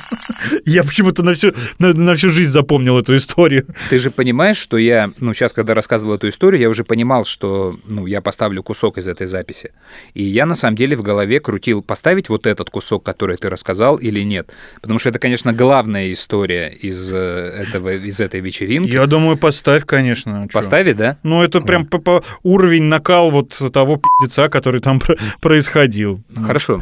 [0.64, 3.66] Я почему-то на всю, на, на всю жизнь запомнил эту историю.
[3.90, 7.76] Ты же понимаешь, что я, ну, сейчас, когда рассказывал эту историю, я уже понимал, что,
[7.86, 9.72] ну, я поставлю кусок из этой записи.
[10.14, 13.96] И я, на самом деле, в голове крутил, поставить вот этот кусок, который ты рассказал,
[13.96, 14.50] или нет.
[14.80, 18.90] Потому что это, конечно, главная история из, э, этого, из этой вечеринки.
[18.90, 20.48] Я думаю, поставь, конечно.
[20.52, 21.18] Поставить, да?
[21.22, 25.00] Ну, это прям по, по уровень накал вот того пиздеца, который там
[25.40, 26.20] происходил.
[26.46, 26.80] Хорошо.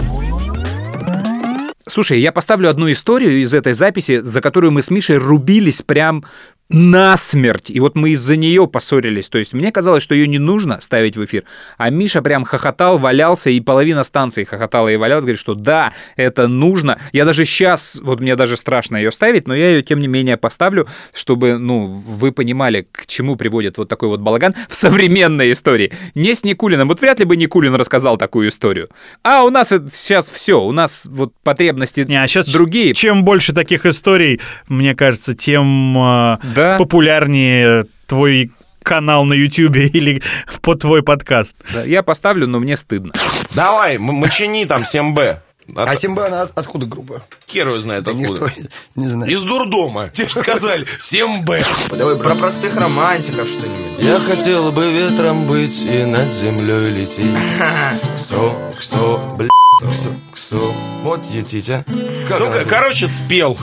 [1.91, 6.24] Слушай, я поставлю одну историю из этой записи, за которую мы с Мишей рубились прям
[6.71, 7.68] насмерть.
[7.71, 9.29] И вот мы из-за нее поссорились.
[9.29, 11.45] То есть мне казалось, что ее не нужно ставить в эфир.
[11.77, 16.47] А Миша прям хохотал, валялся, и половина станции хохотала и валялась, говорит, что да, это
[16.49, 16.99] нужно.
[17.12, 20.37] Я даже сейчас, вот мне даже страшно ее ставить, но я ее, тем не менее,
[20.37, 25.93] поставлю, чтобы, ну, вы понимали, к чему приводит вот такой вот балаган в современной истории.
[26.14, 26.89] Не с Никулиным.
[26.89, 28.89] Вот вряд ли бы Никулин рассказал такую историю.
[29.25, 32.95] А у нас сейчас все, у нас вот потребности не, а сейчас другие.
[32.95, 36.79] Чем больше таких историй, мне кажется, тем да а, да?
[36.79, 38.53] популярнее твой
[38.83, 40.23] канал на Ютьюбе или
[40.63, 41.57] под твой подкаст.
[41.73, 43.13] Да, я поставлю, но мне стыдно.
[43.55, 45.39] Давай, мочини там 7Б.
[45.77, 45.89] От...
[45.89, 47.23] А Симба она от, откуда группа?
[47.49, 48.33] Хер знает да откуда.
[48.33, 48.51] Никто
[48.95, 49.33] не знает.
[49.33, 50.09] Из дурдома.
[50.09, 51.97] Тебе же сказали 7Б.
[51.97, 54.05] Давай про простых романтиков что-нибудь.
[54.05, 57.27] Я хотел бы ветром быть и над землей лететь.
[58.16, 59.49] Ксо, ксо, бля.
[59.91, 60.75] Ксо, ксо.
[61.03, 61.21] Вот.
[62.29, 63.57] Как ну, короче, спел.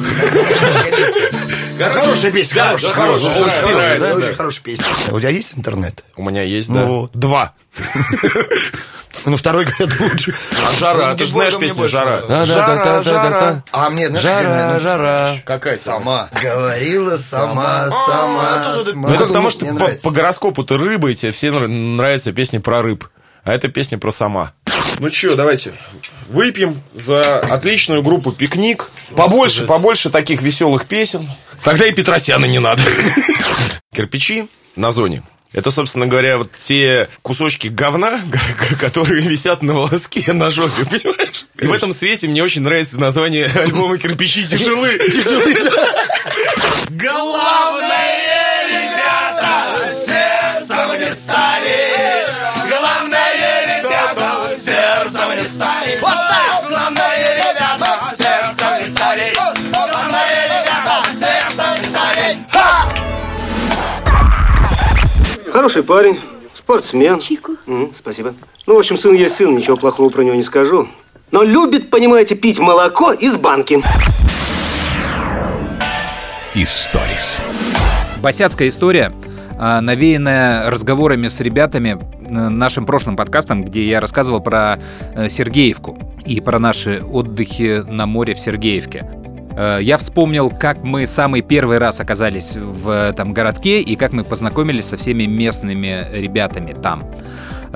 [1.79, 4.15] Хорошая песня, хорошая, хорошая.
[4.15, 4.85] Очень хорошая песня.
[5.11, 6.03] У тебя есть интернет?
[6.15, 6.85] У меня есть, да.
[6.85, 7.53] Ну, два.
[9.25, 10.35] Ну, второй, говорят, лучше.
[10.67, 12.21] А жара, ты же знаешь песню «Жара».
[12.27, 13.63] Да, да.
[13.71, 15.35] А мне, знаешь, жара, жара.
[15.45, 16.29] Какая Сама.
[16.41, 18.73] Говорила сама, сама.
[18.93, 19.65] Ну, это потому, что
[20.03, 23.07] по гороскопу ты рыба, и тебе все нравятся песни про рыб.
[23.43, 24.51] А это песня про сама.
[24.99, 25.73] Ну что, давайте
[26.27, 28.89] выпьем за отличную группу «Пикник».
[29.15, 31.29] Побольше, побольше таких веселых песен.
[31.63, 32.81] Тогда и Петросяна не надо.
[33.95, 35.23] Кирпичи на зоне.
[35.57, 38.21] Это, собственно говоря, вот те кусочки говна,
[38.79, 41.47] которые висят на волоске на жопе, понимаешь?
[41.57, 44.99] И в этом свете мне очень нравится название альбома «Кирпичи тяжелы».
[45.09, 45.55] Тяжелы,
[46.91, 48.16] Главное,
[65.57, 66.19] Хороший парень,
[66.53, 67.17] спортсмен.
[67.17, 67.53] Чику.
[67.65, 68.35] Угу, спасибо.
[68.67, 70.87] Ну, в общем, сын есть сын, ничего плохого про него не скажу.
[71.31, 73.81] Но любит, понимаете, пить молоко из банки.
[76.53, 77.43] Историс.
[78.21, 79.11] Босяцкая история,
[79.57, 84.77] а, навеянная разговорами с ребятами э, нашим прошлым подкастом, где я рассказывал про
[85.15, 89.09] э, Сергеевку и про наши отдыхи на море в Сергеевке.
[89.57, 94.23] Э, я вспомнил, как мы самый первый раз оказались в этом городке и как мы
[94.23, 97.03] познакомились со всеми местными ребятами там.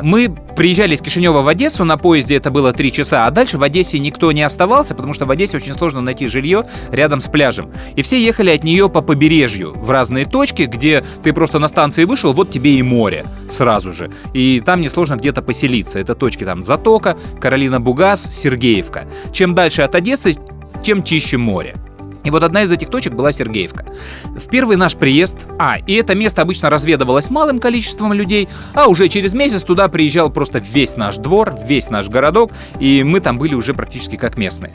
[0.01, 3.63] Мы приезжали из Кишинева в Одессу, на поезде это было 3 часа, а дальше в
[3.63, 7.71] Одессе никто не оставался, потому что в Одессе очень сложно найти жилье рядом с пляжем.
[7.95, 12.05] И все ехали от нее по побережью в разные точки, где ты просто на станции
[12.05, 14.11] вышел, вот тебе и море сразу же.
[14.33, 15.99] И там несложно где-то поселиться.
[15.99, 19.03] Это точки там Затока, Каролина Бугас, Сергеевка.
[19.33, 20.37] Чем дальше от Одессы,
[20.81, 21.75] тем чище море.
[22.23, 23.85] И вот одна из этих точек была Сергеевка.
[24.23, 29.07] В первый наш приезд, а, и это место обычно разведывалось малым количеством людей, а уже
[29.09, 33.55] через месяц туда приезжал просто весь наш двор, весь наш городок, и мы там были
[33.55, 34.73] уже практически как местные.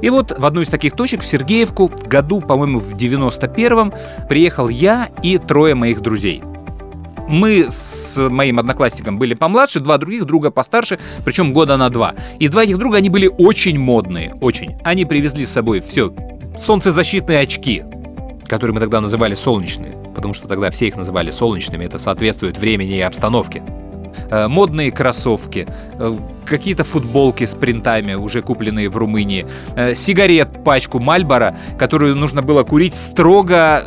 [0.00, 3.92] И вот в одну из таких точек, в Сергеевку, году, по-моему, в 91-м,
[4.28, 6.42] приехал я и трое моих друзей–
[7.28, 12.14] мы с моим одноклассником были помладше, два других друга постарше, причем года на два.
[12.38, 14.76] И два этих друга, они были очень модные, очень.
[14.84, 16.14] Они привезли с собой все,
[16.56, 17.82] солнцезащитные очки,
[18.46, 22.96] которые мы тогда называли солнечные, потому что тогда все их называли солнечными, это соответствует времени
[22.96, 23.62] и обстановке.
[24.30, 25.66] Э, модные кроссовки,
[25.98, 26.12] э,
[26.44, 29.46] какие-то футболки с принтами, уже купленные в Румынии,
[29.76, 33.84] э, сигарет, пачку Мальбора, которую нужно было курить строго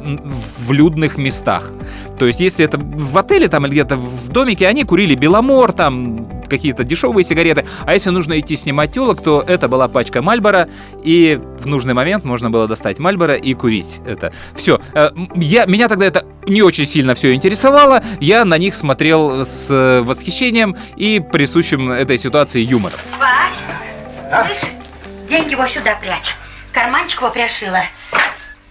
[0.59, 1.71] в людных местах.
[2.19, 6.27] То есть, если это в отеле там или где-то в домике, они курили Беломор, там
[6.47, 7.65] какие-то дешевые сигареты.
[7.85, 10.69] А если нужно идти снимать телок, то это была пачка Мальбора,
[11.03, 14.33] и в нужный момент можно было достать Мальбора и курить это.
[14.55, 14.79] Все.
[14.93, 18.03] Э, я, меня тогда это не очень сильно все интересовало.
[18.19, 22.97] Я на них смотрел с восхищением и присущим этой ситуации юмором.
[23.19, 24.45] Вась, а?
[24.45, 24.71] слышь,
[25.27, 26.35] деньги его сюда прячь.
[26.71, 27.81] Карманчик его пришила.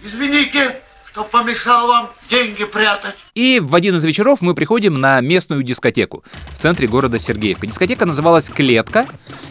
[0.03, 0.77] Извините,
[1.17, 3.15] что помешал вам деньги прятать.
[3.33, 7.65] И в один из вечеров мы приходим на местную дискотеку в центре города Сергеевка.
[7.65, 9.07] Дискотека называлась «Клетка».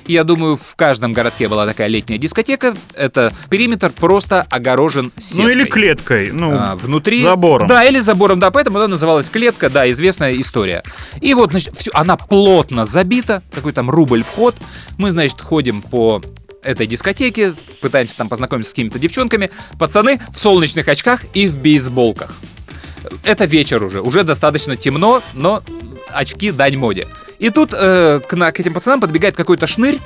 [0.07, 2.77] Я думаю, в каждом городке была такая летняя дискотека.
[2.95, 5.45] Это периметр просто огорожен сеткой.
[5.45, 7.23] Ну или клеткой, ну, а, внутри...
[7.23, 7.67] забором.
[7.67, 10.85] Да, или забором, да, поэтому она называлась «Клетка», да, известная история.
[11.21, 14.55] И вот, значит, все, она плотно забита, такой там рубль вход.
[14.99, 16.23] Мы, значит, ходим по
[16.67, 19.51] этой дискотеки, пытаемся там познакомиться с какими-то девчонками.
[19.79, 22.35] Пацаны в солнечных очках и в бейсболках.
[23.23, 25.62] Это вечер уже, уже достаточно темно, но
[26.11, 27.07] очки дань моде.
[27.39, 30.01] И тут э, к, на, к этим пацанам подбегает какой-то шнырь,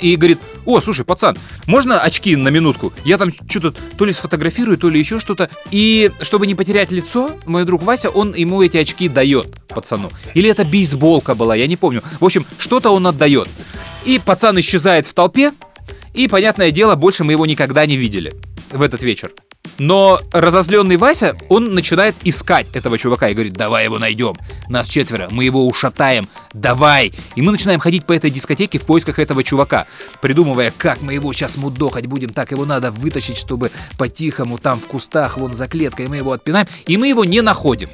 [0.00, 1.36] и говорит, о, слушай, пацан,
[1.66, 2.92] можно очки на минутку?
[3.04, 5.50] Я там что-то то ли сфотографирую, то ли еще что-то.
[5.70, 10.10] И чтобы не потерять лицо, мой друг Вася, он ему эти очки дает, пацану.
[10.34, 12.02] Или это бейсболка была, я не помню.
[12.20, 13.48] В общем, что-то он отдает.
[14.04, 15.52] И пацан исчезает в толпе,
[16.16, 18.34] и, понятное дело, больше мы его никогда не видели
[18.70, 19.32] в этот вечер.
[19.78, 24.34] Но разозленный Вася, он начинает искать этого чувака и говорит, давай его найдем.
[24.68, 27.12] Нас четверо, мы его ушатаем, давай.
[27.34, 29.86] И мы начинаем ходить по этой дискотеке в поисках этого чувака,
[30.22, 34.86] придумывая, как мы его сейчас мудохать будем, так его надо вытащить, чтобы по-тихому там в
[34.86, 36.66] кустах, вон за клеткой, мы его отпинаем.
[36.86, 37.90] И мы его не находим.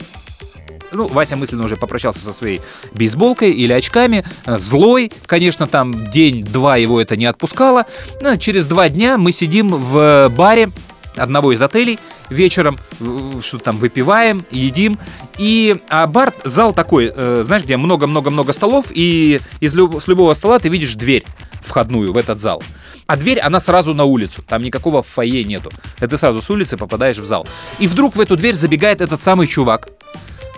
[0.93, 2.61] Ну, Вася мысленно уже попрощался со своей
[2.93, 4.25] бейсболкой или очками.
[4.45, 7.87] Э, злой, конечно, там день-два его это не отпускало.
[8.21, 10.71] Но через два дня мы сидим в баре
[11.17, 11.99] одного из отелей
[12.31, 12.79] вечером,
[13.43, 14.99] что там выпиваем, едим.
[15.39, 20.33] И а бар, зал такой, э, знаешь, где много-много-много столов, и из люб, с любого
[20.35, 21.25] стола ты видишь дверь
[21.63, 22.63] входную в этот зал.
[23.07, 24.43] А дверь, она сразу на улицу.
[24.47, 25.71] Там никакого фойе нету.
[26.01, 27.47] Это сразу с улицы попадаешь в зал.
[27.79, 29.89] И вдруг в эту дверь забегает этот самый чувак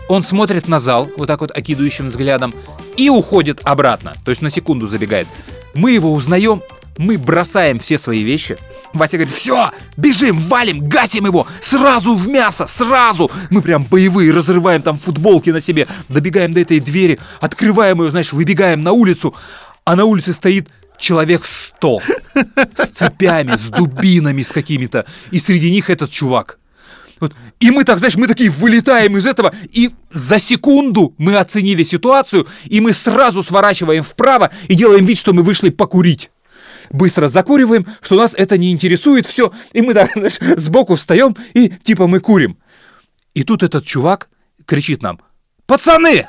[0.08, 2.54] он смотрит на зал, вот так вот окидывающим взглядом,
[2.96, 4.14] и уходит обратно.
[4.24, 5.26] То есть на секунду забегает.
[5.74, 6.62] Мы его узнаем,
[6.98, 8.56] мы бросаем все свои вещи.
[8.92, 13.30] Вася говорит, все, бежим, валим, гасим его, сразу в мясо, сразу.
[13.50, 18.32] Мы прям боевые, разрываем там футболки на себе, добегаем до этой двери, открываем ее, знаешь,
[18.32, 19.34] выбегаем на улицу,
[19.84, 22.00] а на улице стоит человек сто
[22.74, 26.58] с цепями, с дубинами, с какими-то, и среди них этот чувак.
[27.60, 32.46] И мы так, знаешь, мы такие вылетаем из этого, и за секунду мы оценили ситуацию,
[32.64, 36.30] и мы сразу сворачиваем вправо и делаем вид, что мы вышли покурить.
[36.90, 41.70] Быстро закуриваем, что нас это не интересует, все, и мы так, знаешь, сбоку встаем, и
[41.70, 42.58] типа мы курим.
[43.34, 44.28] И тут этот чувак
[44.66, 45.20] кричит нам,
[45.66, 46.26] «Пацаны!»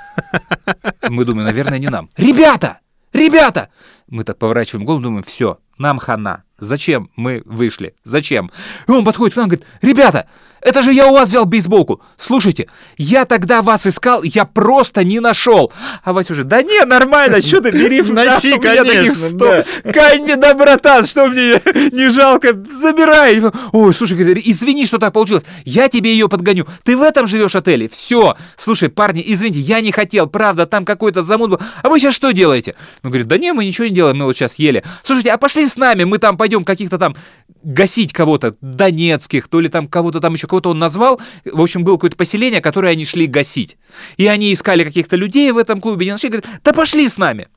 [1.10, 2.10] Мы думаем, наверное, не нам.
[2.16, 2.80] «Ребята!
[3.12, 3.70] Ребята!»
[4.08, 6.44] Мы так поворачиваем голову, думаем, все, нам хана.
[6.58, 7.96] Зачем мы вышли?
[8.04, 8.52] Зачем?
[8.88, 10.28] И он подходит к нам говорит, ребята,
[10.66, 12.02] это же я у вас взял бейсболку.
[12.18, 15.72] Слушайте, я тогда вас искал, я просто не нашел.
[16.04, 19.64] А Вася уже, да не, нормально, что ты бери в Носи, конечно, да.
[19.94, 21.62] Конечно, да, братан, что мне
[21.92, 23.44] не жалко, забирай.
[23.74, 25.44] Ой, слушай, извини, что так получилось.
[25.66, 26.66] Я тебе ее подгоню.
[26.84, 27.88] Ты в этом живешь отеле?
[27.88, 28.36] Все.
[28.56, 31.60] Слушай, парни, извините, я не хотел, правда, там какой-то замут был.
[31.84, 32.74] А вы сейчас что делаете?
[33.04, 34.84] Он говорит, да не, мы ничего не делаем, мы вот сейчас ели.
[35.04, 37.16] Слушайте, а пошли с нами, мы там пойдем каких-то там
[37.62, 41.20] гасить кого-то, донецких, то ли там кого-то там еще кого-то он назвал.
[41.44, 43.78] В общем, было какое-то поселение, которое они шли гасить.
[44.18, 47.48] И они искали каких-то людей в этом клубе, не нашли, говорят, да пошли с нами.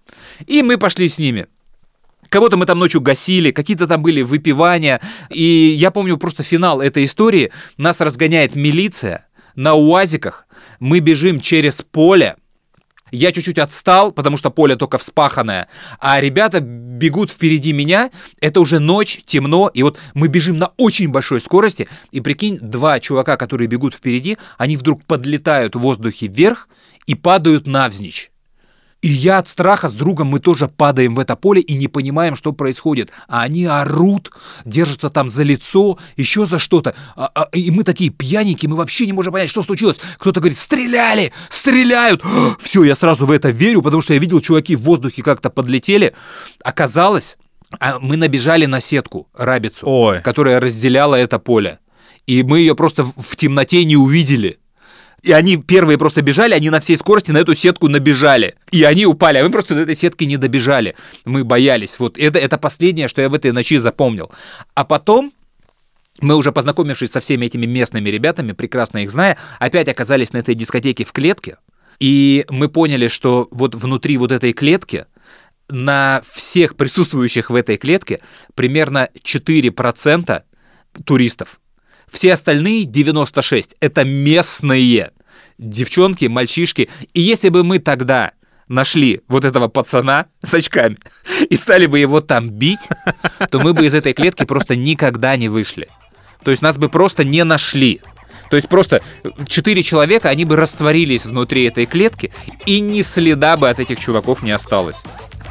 [0.46, 1.46] И мы пошли с ними.
[2.28, 5.00] Кого-то мы там ночью гасили, какие-то там были выпивания.
[5.30, 7.52] И я помню просто финал этой истории.
[7.76, 10.46] Нас разгоняет милиция на УАЗиках.
[10.80, 12.36] Мы бежим через поле,
[13.10, 18.78] я чуть-чуть отстал, потому что поле только вспаханное, а ребята бегут впереди меня, это уже
[18.78, 23.68] ночь, темно, и вот мы бежим на очень большой скорости, и прикинь, два чувака, которые
[23.68, 26.68] бегут впереди, они вдруг подлетают в воздухе вверх
[27.06, 28.30] и падают навзничь.
[29.00, 32.34] И я от страха с другом, мы тоже падаем в это поле и не понимаем,
[32.34, 33.12] что происходит.
[33.28, 34.32] А они орут,
[34.64, 36.94] держатся там за лицо, еще за что-то.
[37.14, 40.00] А, а, и мы такие пьяненькие, мы вообще не можем понять, что случилось.
[40.18, 42.22] Кто-то говорит, стреляли, стреляют.
[42.58, 46.14] Все, я сразу в это верю, потому что я видел, чуваки в воздухе как-то подлетели.
[46.64, 47.38] Оказалось,
[47.78, 50.22] а, мы набежали на сетку, рабицу, Ой.
[50.22, 51.78] которая разделяла это поле.
[52.26, 54.58] И мы ее просто в темноте не увидели.
[55.22, 58.54] И они первые просто бежали, они на всей скорости на эту сетку набежали.
[58.70, 60.94] И они упали, а мы просто до этой сетки не добежали.
[61.24, 61.98] Мы боялись.
[61.98, 64.30] Вот это, это последнее, что я в этой ночи запомнил.
[64.74, 65.32] А потом
[66.20, 70.54] мы уже познакомившись со всеми этими местными ребятами, прекрасно их зная, опять оказались на этой
[70.54, 71.58] дискотеке в клетке.
[72.00, 75.06] И мы поняли, что вот внутри вот этой клетки
[75.68, 78.20] на всех присутствующих в этой клетке
[78.54, 80.42] примерно 4%
[81.04, 81.60] туристов.
[82.10, 85.10] Все остальные 96— это местные
[85.58, 86.88] девчонки, мальчишки.
[87.14, 88.32] И если бы мы тогда
[88.68, 90.98] нашли вот этого пацана с очками
[91.50, 92.88] и стали бы его там бить,
[93.50, 95.88] то мы бы из этой клетки просто никогда не вышли.
[96.44, 98.00] То есть нас бы просто не нашли.
[98.50, 99.02] То есть просто
[99.46, 102.32] четыре человека, они бы растворились внутри этой клетки,
[102.64, 105.02] и ни следа бы от этих чуваков не осталось.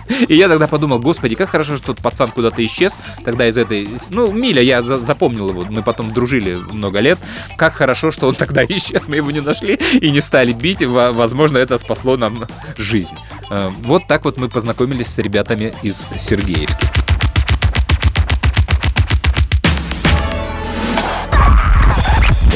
[0.27, 2.99] И я тогда подумал, господи, как хорошо, что тот пацан куда-то исчез.
[3.23, 3.87] Тогда из этой...
[4.09, 7.19] Ну, Миля, я за запомнил его, мы потом дружили много лет.
[7.57, 10.83] Как хорошо, что он тогда исчез, мы его не нашли и не стали бить.
[10.83, 12.45] Возможно, это спасло нам
[12.77, 13.15] жизнь.
[13.49, 16.85] Э, вот так вот мы познакомились с ребятами из Сергеевки.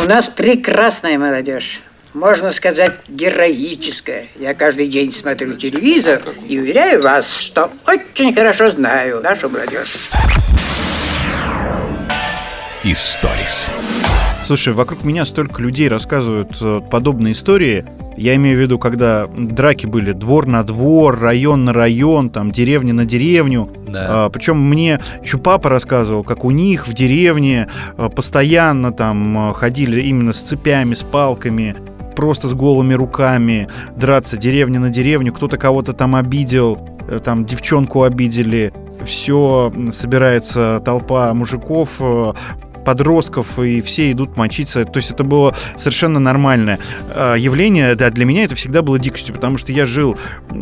[0.03, 1.81] У нас прекрасная молодежь.
[2.13, 4.25] Можно сказать, героическая.
[4.37, 9.97] Я каждый день смотрю телевизор и уверяю вас, что очень хорошо знаю нашу молодежь.
[12.83, 13.73] Историс.
[14.45, 17.85] Слушай, вокруг меня столько людей рассказывают э, подобные истории.
[18.17, 22.93] Я имею в виду, когда драки были двор на двор, район на район, там деревня
[22.93, 23.71] на деревню.
[23.87, 24.25] Да.
[24.25, 29.53] А, причем мне еще папа рассказывал, как у них в деревне а, постоянно там а,
[29.53, 31.75] ходили именно с цепями, с палками
[32.15, 38.03] просто с голыми руками драться деревня на деревню, кто-то кого-то там обидел, э, там девчонку
[38.03, 38.73] обидели,
[39.05, 42.33] все собирается толпа мужиков, э,
[42.83, 44.85] подростков, и все идут мочиться.
[44.85, 46.79] То есть это было совершенно нормальное
[47.09, 47.95] а, явление.
[47.95, 50.17] Да, для меня это всегда было дикостью, потому что я жил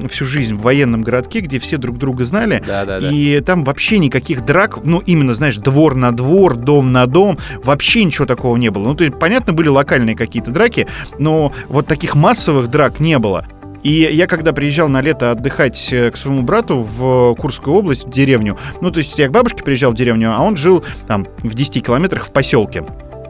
[0.10, 3.10] всю жизнь в военном городке, где все друг друга знали, да, да, да.
[3.10, 8.04] и там вообще никаких драк, ну, именно, знаешь, двор на двор, дом на дом, вообще
[8.04, 8.88] ничего такого не было.
[8.88, 13.46] Ну, то есть, понятно, были локальные какие-то драки, но вот таких массовых драк не было.
[13.84, 18.10] И я когда приезжал на лето отдыхать э, к своему брату в Курскую область, в
[18.10, 21.54] деревню, ну, то есть я к бабушке приезжал в деревню, а он жил там в
[21.54, 22.84] 10 километрах в поселке.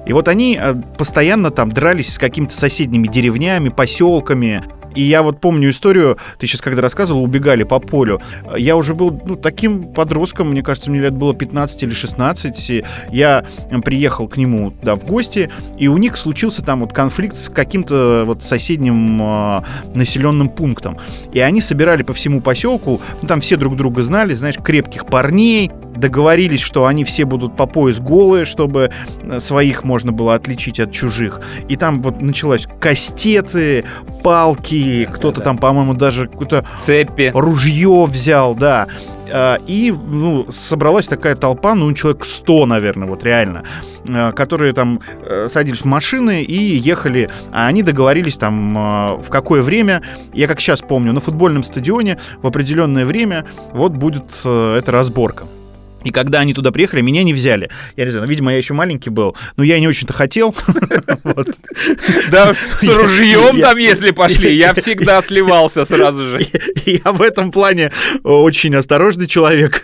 [0.07, 4.63] И вот они э, постоянно там дрались с какими-то соседними деревнями, поселками,
[4.99, 8.21] и я вот помню историю, ты сейчас когда рассказывал, убегали по полю.
[8.57, 12.69] Я уже был ну, таким подростком, мне кажется, мне лет было 15 или 16.
[12.69, 13.45] И я
[13.85, 18.23] приехал к нему да, в гости, и у них случился там вот конфликт с каким-то
[18.25, 19.61] вот соседним э,
[19.93, 20.97] населенным пунктом.
[21.31, 25.71] И они собирали по всему поселку, ну там все друг друга знали, знаешь, крепких парней,
[25.99, 28.91] договорились, что они все будут по пояс голые, чтобы
[29.39, 31.41] своих можно было отличить от чужих.
[31.67, 33.85] И там вот началось кастеты,
[34.23, 38.87] палки, да, кто-то да, там, по-моему, даже какое-то цепи, ружье взял, да.
[39.31, 43.63] А, и ну, собралась такая толпа, ну, человек 100, наверное, вот реально,
[44.09, 47.29] а, которые там э, садились в машины и ехали.
[47.51, 50.01] А они договорились там в какое время,
[50.33, 55.45] я как сейчас помню, на футбольном стадионе в определенное время вот будет э, эта разборка.
[56.03, 57.69] И когда они туда приехали, меня не взяли.
[57.95, 60.55] Я не знаю, ну, видимо, я еще маленький был, но я не очень-то хотел.
[62.31, 66.45] Да, с ружьем там, если пошли, я всегда сливался сразу же.
[66.85, 67.91] Я в этом плане
[68.23, 69.83] очень осторожный человек,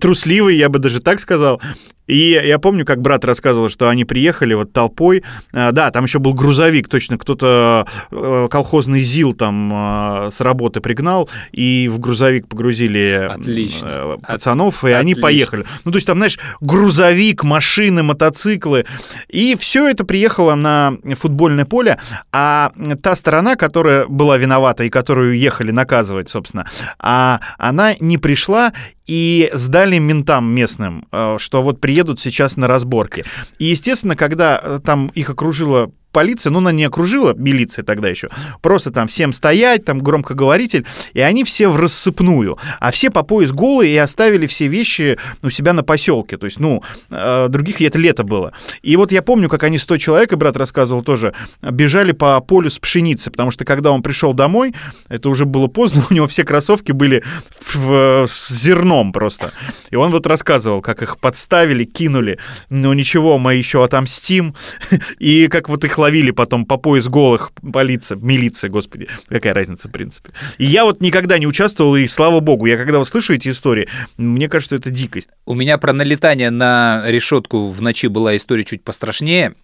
[0.00, 1.60] трусливый, я бы даже так сказал.
[2.06, 5.22] И я помню, как брат рассказывал, что они приехали вот толпой.
[5.52, 10.80] А, да, там еще был грузовик, точно кто-то э, колхозный ЗИЛ там а, с работы
[10.80, 13.88] пригнал, и в грузовик погрузили Отлично.
[13.88, 14.98] Э, пацанов, и Отлично.
[14.98, 15.64] они поехали.
[15.84, 18.84] Ну, то есть там, знаешь, грузовик, машины, мотоциклы.
[19.28, 21.98] И все это приехало на футбольное поле,
[22.32, 28.72] а та сторона, которая была виновата и которую ехали наказывать, собственно, а она не пришла
[29.06, 33.24] и сдали ментам местным, э, что вот приедут сейчас на разборки.
[33.60, 38.30] И, естественно, когда э, там их окружила полиция, ну, она не окружила, милиция тогда еще,
[38.62, 43.52] просто там всем стоять, там громкоговоритель, и они все в рассыпную, а все по пояс
[43.52, 47.98] голые и оставили все вещи у себя на поселке, то есть, ну, э, других это
[47.98, 48.52] лето было.
[48.82, 52.70] И вот я помню, как они 100 человек, и брат рассказывал тоже, бежали по полю
[52.70, 54.74] с пшеницей, потому что когда он пришел домой,
[55.08, 57.24] это уже было поздно, у него все кроссовки были
[57.72, 59.50] в, с зерном просто.
[59.90, 62.38] И он вот рассказывал, как их подставили, кинули,
[62.70, 64.54] но ничего, мы еще отомстим,
[65.18, 69.90] и как вот их ловили потом по пояс голых полиция, милиция, господи, какая разница в
[69.90, 70.30] принципе.
[70.58, 73.88] И я вот никогда не участвовал, и слава богу, я когда вот слышу эти истории,
[74.18, 75.30] мне кажется, это дикость.
[75.46, 79.54] У меня про налетание на решетку в ночи была история чуть пострашнее.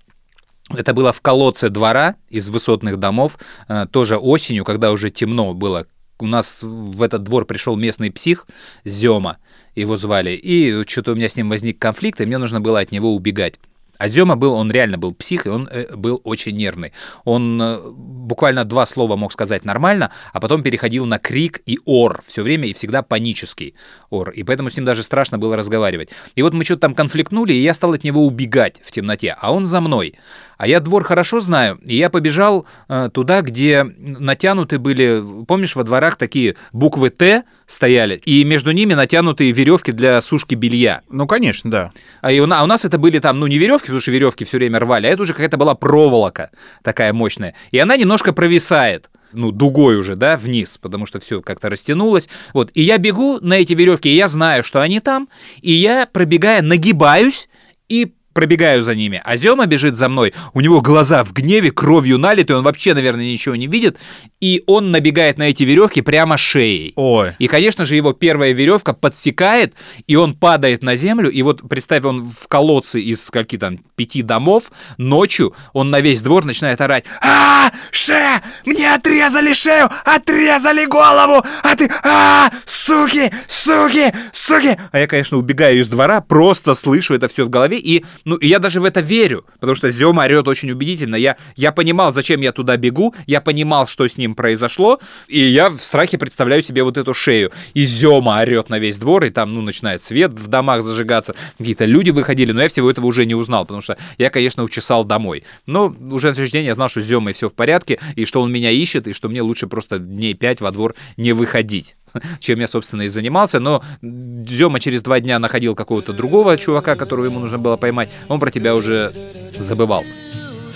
[0.71, 3.39] Это было в колодце двора из высотных домов,
[3.69, 5.87] э, тоже осенью, когда уже темно было.
[6.21, 8.47] У нас в этот двор пришел местный псих
[8.85, 9.39] Зема,
[9.75, 12.93] его звали, и что-то у меня с ним возник конфликт, и мне нужно было от
[12.93, 13.59] него убегать.
[14.01, 16.95] А Зема был, он реально был псих, и он э, был очень нервный.
[17.25, 22.23] Он э, буквально два слова мог сказать нормально, а потом переходил на крик и ор
[22.27, 23.75] все время, и всегда панический
[24.09, 24.31] ор.
[24.31, 26.09] И поэтому с ним даже страшно было разговаривать.
[26.35, 29.53] И вот мы что-то там конфликтнули, и я стал от него убегать в темноте, а
[29.53, 30.15] он за мной.
[30.57, 35.85] А я двор хорошо знаю, и я побежал э, туда, где натянуты были, помнишь, во
[35.85, 41.01] дворах такие буквы Т стояли, и между ними натянутые веревки для сушки белья.
[41.09, 41.93] Ну, конечно, да.
[42.21, 44.45] А, и у, а у нас это были там, ну, не веревки, потому что веревки
[44.45, 46.51] все время рвали, а это уже какая-то была проволока
[46.83, 47.55] такая мощная.
[47.71, 52.29] И она немножко провисает ну, дугой уже, да, вниз, потому что все как-то растянулось.
[52.53, 55.29] Вот, и я бегу на эти веревки, и я знаю, что они там,
[55.61, 57.49] и я, пробегая, нагибаюсь
[57.89, 62.19] и пробегаю за ними, а Зема бежит за мной, у него глаза в гневе, кровью
[62.19, 63.99] налиты, он вообще, наверное, ничего не видит,
[64.41, 66.93] и он набегает на эти веревки прямо шеей.
[66.97, 67.33] Ой.
[67.39, 69.75] И, конечно же, его первая веревка подсекает,
[70.07, 74.23] и он падает на землю, и вот представь, он в колодце из каких там пяти
[74.23, 78.41] домов, ночью он на весь двор начинает орать а Ше!
[78.65, 79.91] Мне отрезали шею!
[80.05, 81.45] Отрезали голову!
[81.63, 81.91] А ты...
[82.03, 83.31] а Суки!
[83.49, 84.13] Суки!
[84.33, 84.77] Суки!
[84.93, 88.47] А я, конечно, убегаю из двора, просто слышу это все в голове, и ну, и
[88.47, 91.17] я даже в это верю, потому что Зема орет очень убедительно.
[91.17, 95.71] Я, я понимал, зачем я туда бегу, я понимал, что с ним произошло, и я
[95.71, 97.53] в страхе представляю себе вот эту шею.
[97.75, 101.85] И Зема орет на весь двор, и там, ну, начинает свет в домах зажигаться, какие-то
[101.85, 105.45] люди выходили, но я всего этого уже не узнал, потому что я, конечно, учесал домой.
[105.67, 108.41] Но уже на следующий день я знал, что с Земой все в порядке, и что
[108.41, 111.97] он меня ищет, и что мне лучше просто дней пять во двор не выходить.
[112.41, 113.61] чем я, собственно, и занимался.
[113.61, 118.11] Но Зема через два дня находил какого-то другого чувака, которого ему нужно было поймать.
[118.29, 119.13] Он про тебя уже
[119.59, 120.05] забывал.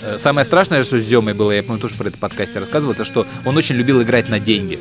[0.01, 3.05] Э, самое страшное, что с Земой было, я, помню, тоже про это подкасте рассказывал, это
[3.05, 4.79] что он очень любил играть на деньги.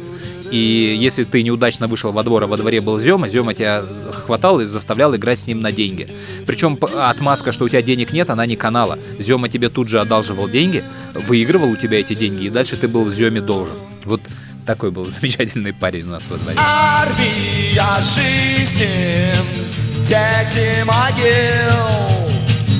[0.51, 3.83] И если ты неудачно вышел во двор, а во дворе был Зема, Зема тебя
[4.13, 6.09] хватал и заставлял играть с ним на деньги.
[6.47, 8.99] Причем отмазка, что у тебя денег нет, она не канала.
[9.19, 10.85] Зема тебе тут же одалживал деньги,
[11.15, 13.75] выигрывал у тебя эти деньги, и дальше ты был Земе должен.
[14.05, 14.21] Вот
[14.65, 16.59] такой был замечательный парень у нас во дворе.
[16.59, 19.33] Армия жизни,
[20.03, 22.15] дети могил.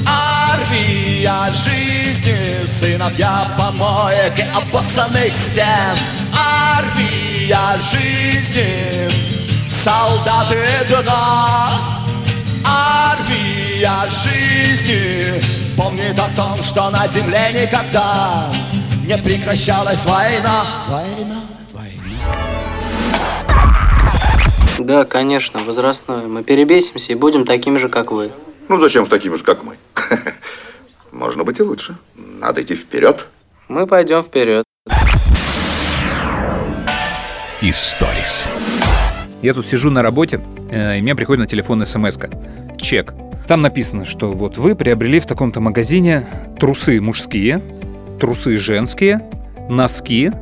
[0.07, 5.97] Армия жизни, сыновья помоек и обоссанных стен.
[6.37, 9.09] Армия жизни,
[9.67, 10.57] солдаты
[10.89, 11.71] дна.
[12.67, 13.91] Армия
[14.23, 15.43] жизни
[15.77, 18.49] помнит о том, что на земле никогда
[19.07, 20.85] не прекращалась война.
[20.89, 21.34] Война.
[24.79, 26.27] Да, конечно, возрастное.
[26.27, 28.33] Мы перебесимся и будем такими же, как вы.
[28.69, 29.77] Ну, зачем же такими же, как мы?
[31.13, 31.97] Можно быть и лучше.
[32.17, 33.29] Надо идти вперед.
[33.69, 34.65] Мы пойдем вперед.
[37.61, 38.51] Историс.
[39.43, 42.77] Я тут сижу на работе, э, и мне приходит на телефон смс -ка.
[42.77, 43.15] Чек.
[43.47, 46.27] Там написано, что вот вы приобрели в таком-то магазине
[46.59, 47.61] трусы мужские,
[48.19, 49.21] трусы женские,
[49.69, 50.33] носки,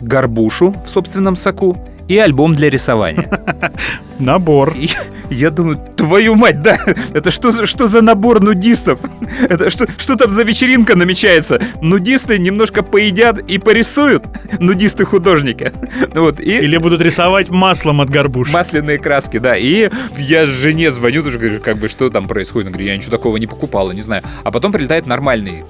[0.00, 1.76] горбушу в собственном соку
[2.08, 3.28] и альбом для рисования.
[4.18, 4.72] Набор.
[4.76, 4.88] И,
[5.30, 6.78] я думаю, твою мать, да,
[7.12, 9.00] это что, за что за набор нудистов?
[9.48, 11.60] Это что, что там за вечеринка намечается?
[11.82, 14.24] Нудисты немножко поедят и порисуют,
[14.58, 15.72] нудисты-художники.
[16.14, 16.50] Вот, и...
[16.50, 18.52] Или будут рисовать маслом от горбуши.
[18.52, 19.56] Масляные краски, да.
[19.56, 22.68] И я жене звоню, тоже говорю, как бы, что там происходит?
[22.68, 24.22] Я говорю, я ничего такого не покупала, не знаю.
[24.44, 25.64] А потом прилетает нормальный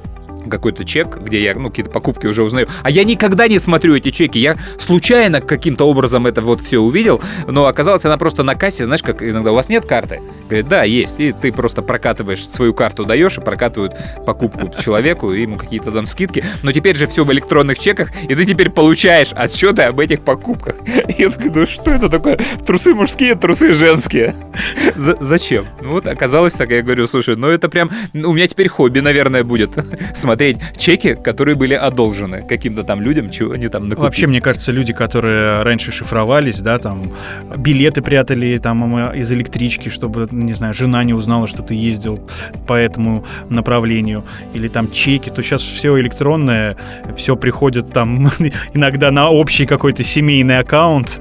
[0.51, 2.68] какой-то чек, где я, ну, какие-то покупки уже узнаю.
[2.82, 4.38] А я никогда не смотрю эти чеки.
[4.38, 9.03] Я случайно каким-то образом это вот все увидел, но оказалось, она просто на кассе, знаешь,
[9.03, 10.20] как иногда у вас нет карты?
[10.49, 11.20] Говорит, да, есть.
[11.20, 13.94] И ты просто прокатываешь свою карту, даешь, и прокатывают
[14.24, 16.44] покупку человеку, и ему какие-то там скидки.
[16.62, 20.76] Но теперь же все в электронных чеках, и ты теперь получаешь отчеты об этих покупках.
[21.09, 22.38] И я такой, ну что это такое?
[22.66, 24.34] Трусы мужские, трусы женские.
[24.94, 25.66] За зачем?
[25.80, 29.72] Вот оказалось так, я говорю, слушай, ну это прям, у меня теперь хобби, наверное, будет
[30.14, 34.05] смотреть смотреть чеки, которые были одолжены каким-то там людям, чего они там накупили.
[34.05, 37.12] Вообще, мне кажется, люди, которые раньше шифровались, да, там,
[37.57, 42.20] билеты прятали там из электрички, чтобы, не знаю, жена не узнала, что ты ездил
[42.66, 46.76] по этому направлению, или там чеки, то сейчас все электронное,
[47.16, 48.30] все приходит там
[48.74, 51.18] иногда на общий какой-то семейный аккаунт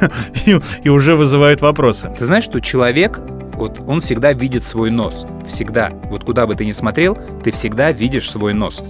[0.46, 2.10] и, и уже вызывает вопросы.
[2.18, 3.20] Ты знаешь, что человек
[3.58, 5.26] вот он всегда видит свой нос.
[5.46, 5.92] Всегда.
[6.10, 8.82] Вот куда бы ты ни смотрел, ты всегда видишь свой нос.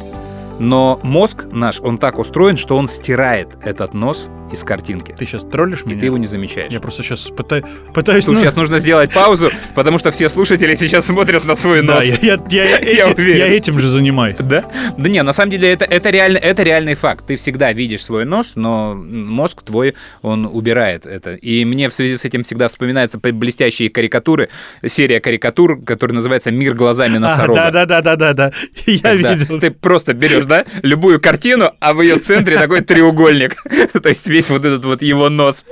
[0.58, 5.14] Но мозг наш, он так устроен, что он стирает этот нос из картинки.
[5.16, 6.00] Ты сейчас троллишь И меня?
[6.00, 6.72] ты его не замечаешь.
[6.72, 8.24] Я просто сейчас пыта- пытаюсь...
[8.24, 11.96] Тут ну, сейчас нужно сделать паузу, потому что все слушатели сейчас смотрят на свой Да,
[11.96, 12.06] нос.
[12.06, 13.38] я, я- я эти- уверен.
[13.38, 14.36] я этим же занимаюсь.
[14.40, 14.64] Да?
[14.96, 17.26] Да не, на самом деле это, это, реально, это реальный факт.
[17.26, 21.34] Ты всегда видишь свой нос, но мозг твой, он убирает это.
[21.34, 24.48] И мне в связи с этим всегда вспоминаются блестящие карикатуры,
[24.86, 27.70] серия карикатур, которая называется «Мир глазами носорога».
[27.70, 28.52] Да-да-да-да-да.
[28.86, 29.60] Я видел.
[29.60, 33.62] Ты просто берешь, да, любую картину, а в ее центре такой треугольник.
[34.02, 35.66] То есть весь вот этот вот его нос.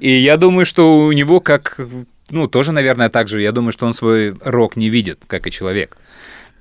[0.00, 1.80] И я думаю, что у него как...
[2.28, 3.40] Ну, тоже, наверное, так же.
[3.40, 5.96] Я думаю, что он свой рок не видит, как и человек.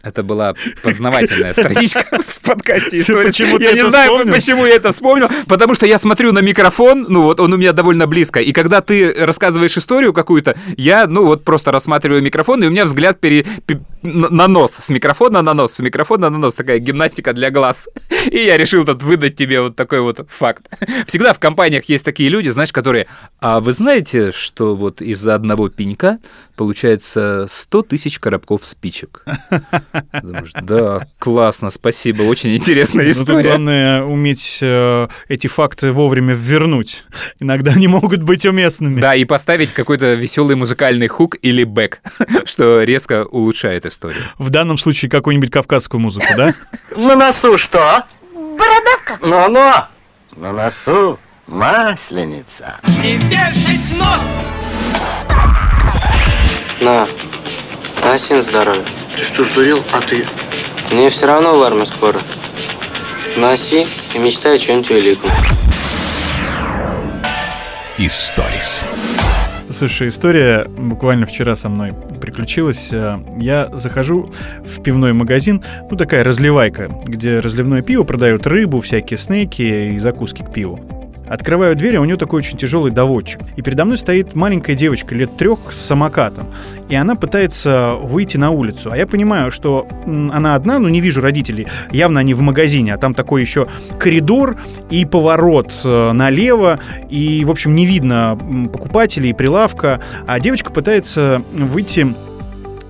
[0.06, 0.54] Это была
[0.84, 3.02] познавательная страничка в подкасте
[3.58, 4.34] ты Я не знаю, вспомнил?
[4.34, 7.74] почему я это вспомнил, потому что я смотрю на микрофон, ну вот он у меня
[7.74, 12.68] довольно близко, и когда ты рассказываешь историю какую-то, я, ну вот просто рассматриваю микрофон, и
[12.68, 16.38] у меня взгляд пере- пе- на на нос, с микрофона на нос, с микрофона на
[16.38, 17.90] нос, такая гимнастика для глаз.
[18.32, 20.68] И я решил тут выдать тебе вот такой вот факт.
[21.08, 23.08] Всегда в компаниях есть такие люди, знаешь, которые,
[23.42, 26.20] а вы знаете, что вот из-за одного пенька
[26.56, 29.24] получается 100 тысяч коробков спичек?
[30.22, 33.50] Думаешь, да, классно, спасибо, очень интересная Ну, история.
[33.50, 37.04] главное уметь э, эти факты вовремя вернуть.
[37.40, 39.00] Иногда они могут быть уместными.
[39.00, 42.00] Да, и поставить какой-то веселый музыкальный хук или бэк,
[42.46, 44.24] что резко улучшает историю.
[44.38, 46.54] В данном случае какую-нибудь кавказскую музыку, да?
[46.96, 48.04] На носу что?
[48.34, 49.20] Бородавка.
[49.22, 49.74] Ну-ну,
[50.42, 52.76] на носу масленица.
[53.02, 54.22] Не вешать нос!
[56.82, 57.08] На,
[58.04, 58.84] носи на здоровье.
[59.16, 59.80] Ты что, сдурел?
[59.94, 60.26] А ты?
[60.92, 62.20] Мне все равно в армию скоро.
[63.38, 65.30] Носи и мечтай о чем-нибудь великом.
[67.98, 68.88] Историс.
[69.72, 71.92] Слушай, история буквально вчера со мной
[72.22, 72.90] приключилась.
[72.92, 74.32] Э, Я захожу
[74.64, 80.44] в пивной магазин, ну такая разливайка, где разливное пиво продают, рыбу, всякие снеки и закуски
[80.44, 80.80] к пиву.
[81.28, 83.42] Открываю дверь, а у нее такой очень тяжелый доводчик.
[83.56, 86.48] И передо мной стоит маленькая девочка лет трех с самокатом.
[86.90, 88.92] И она пытается выйти на улицу.
[88.92, 91.68] А я понимаю, что она одна, но не вижу родителей.
[91.92, 93.68] Явно они в магазине, а там такой еще
[93.98, 94.58] коридор
[94.90, 96.80] и поворот э, налево.
[97.10, 98.38] И, в общем, не видно
[98.72, 100.02] покупателей, прилавка.
[100.28, 102.14] А девочка пытается выйти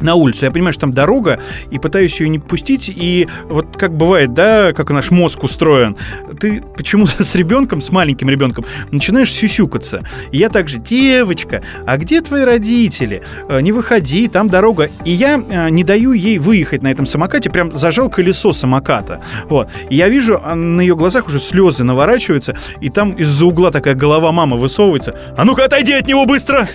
[0.02, 0.46] на улицу.
[0.46, 1.40] Я понимаю, что там дорога,
[1.72, 2.92] и пытаюсь ее не пустить.
[2.94, 5.96] И вот как бывает, да, как наш мозг устроен,
[6.40, 10.04] ты почему-то с ребенком, с маленьким ребенком, начинаешь сюсюкаться.
[10.32, 13.24] И я также, девочка, а где твои родители?
[13.50, 14.90] Э, Не выходи, там дорога.
[15.04, 19.22] И я э, не даю ей выехать на этом самокате, прям зажал колесо самоката.
[19.50, 19.70] Вот.
[19.90, 23.96] И я вижу, а на ее глазах уже слезы наворачиваются, и там из-за угла такая
[23.96, 25.16] голова мамы высовывается.
[25.38, 26.68] А ну-ка отойди от него быстро!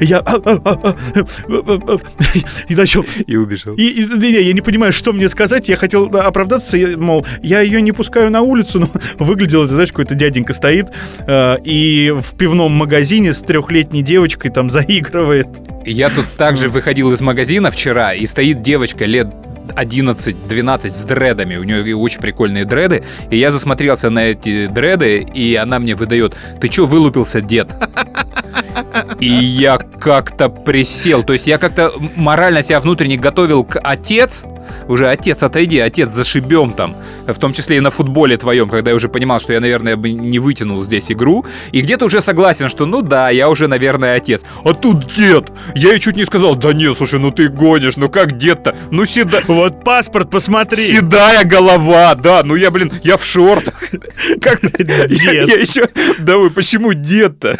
[0.00, 0.18] Я...
[0.18, 1.98] а, а, а,
[2.68, 3.04] И начал...
[3.26, 3.74] И убежал.
[3.74, 5.68] И, и- не, я не понимаю, что мне сказать.
[5.68, 8.88] Я хотел да, оправдаться, я, мол, я ее не пускаю на улицу, но
[9.24, 10.88] выглядел это, знаешь, какой-то дяденька стоит
[11.26, 15.48] э, и в пивном магазине с трехлетней девочкой там заигрывает.
[15.86, 19.28] Я тут также выходил из магазина вчера, и стоит девочка лет
[19.68, 21.56] 11-12 с дредами.
[21.56, 23.04] У нее очень прикольные дреды.
[23.30, 27.68] И я засмотрелся на эти дреды, и она мне выдает, ты чё вылупился, дед?
[29.20, 31.22] И я как-то присел.
[31.22, 34.44] То есть я как-то морально себя внутренне готовил к отец.
[34.88, 36.96] Уже отец, отойди, отец, зашибем там.
[37.26, 40.12] В том числе и на футболе твоем, когда я уже понимал, что я, наверное, бы
[40.12, 41.44] не вытянул здесь игру.
[41.72, 44.44] И где-то уже согласен, что ну да, я уже, наверное, отец.
[44.64, 45.52] А тут дед!
[45.74, 48.74] Я ей чуть не сказал, да нет, слушай, ну ты гонишь, ну как дед-то?
[48.90, 49.42] Ну седа...
[49.46, 50.86] Вот паспорт посмотри.
[50.86, 53.82] Седая голова, да, ну я, блин, я в шортах.
[54.40, 55.48] Как-то я, Дед.
[55.48, 55.88] я еще...
[56.18, 57.56] Да вы, почему дед-то?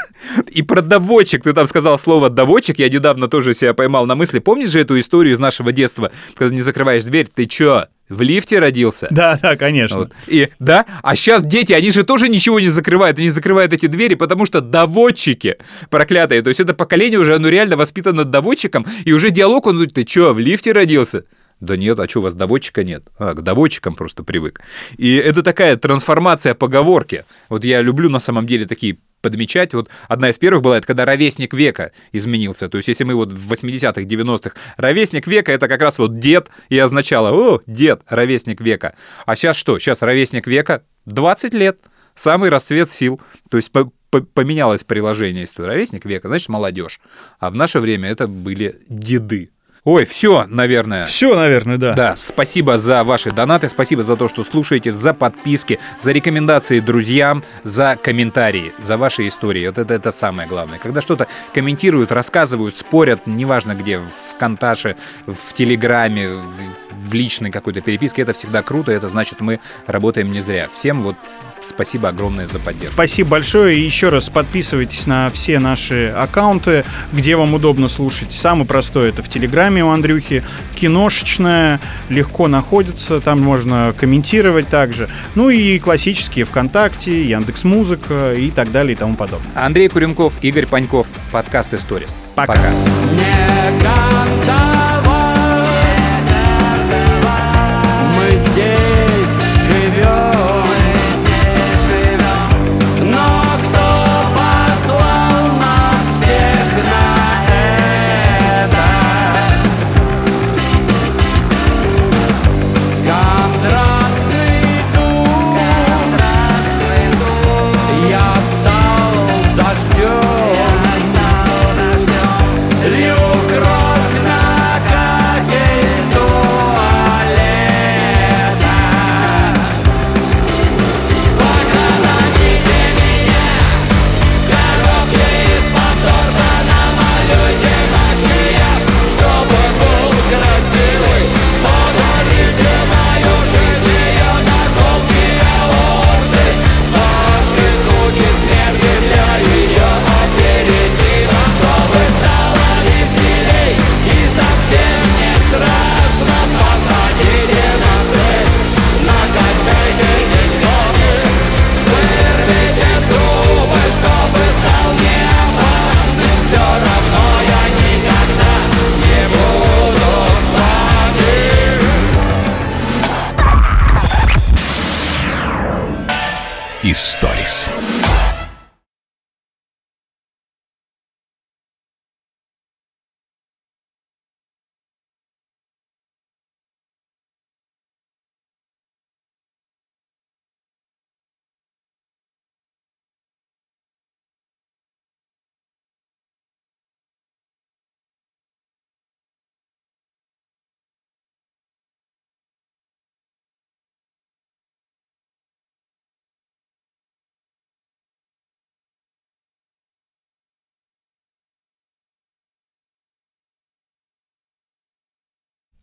[0.50, 4.38] И про доводчик, ты там сказал слово доводчик, я недавно тоже себя поймал на мысли.
[4.38, 6.61] Помнишь же эту историю из нашего детства, когда не
[7.01, 9.09] закрываешь дверь, ты чё, в лифте родился?
[9.11, 9.99] Да, да, конечно.
[9.99, 10.12] Вот.
[10.26, 14.14] И да, а сейчас дети, они же тоже ничего не закрывают, они закрывают эти двери,
[14.14, 15.57] потому что доводчики
[15.90, 16.42] проклятые.
[16.42, 20.32] То есть это поколение уже, оно реально воспитано доводчиком, и уже диалог, он, ты чё,
[20.32, 21.24] в лифте родился?
[21.61, 23.05] Да нет, а что, у вас доводчика нет?
[23.18, 24.61] А, к доводчикам просто привык.
[24.99, 27.24] И это такая трансформация поговорки.
[27.49, 29.75] Вот я люблю на самом деле такие подмечать.
[29.75, 32.68] Вот одна из первых была, это когда ровесник века изменился.
[32.68, 36.51] То есть если мы вот в 80-х, 90-х, ровесник века это как раз вот дед,
[36.68, 38.95] и означало, о, дед, ровесник века.
[39.27, 39.79] А сейчас что?
[39.79, 41.79] Сейчас ровесник века 20 лет.
[42.14, 43.20] Самый расцвет сил.
[43.51, 45.41] То есть по- по- поменялось приложение.
[45.41, 47.01] Если ровесник века, значит молодежь.
[47.41, 49.51] А в наше время это были деды.
[49.85, 51.05] Ой, все, наверное.
[51.05, 51.93] Все, наверное, да.
[51.93, 57.45] Да, спасибо за ваши донаты, спасибо за то, что слушаете, за подписки, за рекомендации друзьям,
[57.64, 59.66] за комментарии, за ваши истории.
[59.66, 60.78] Вот это, это самое главное.
[60.78, 67.82] Когда что-то комментируют, рассказывают, спорят, неважно где, в Конташе, в Телеграме, в, в личной какой-то
[67.82, 70.70] переписке, это всегда круто, это значит, мы работаем не зря.
[70.72, 71.16] Всем вот
[71.65, 72.95] Спасибо огромное за поддержку.
[72.95, 73.77] Спасибо большое.
[73.77, 78.33] И еще раз подписывайтесь на все наши аккаунты, где вам удобно слушать.
[78.33, 80.45] Самый простой это в Телеграме у Андрюхи.
[80.75, 85.09] Киношечная, легко находится, там можно комментировать также.
[85.35, 89.51] Ну и классические ВКонтакте, Яндекс Музыка и так далее и тому подобное.
[89.55, 92.21] Андрей Куренков, Игорь Паньков, подкаст Историс.
[92.35, 92.55] Пока.
[92.55, 92.75] Пока.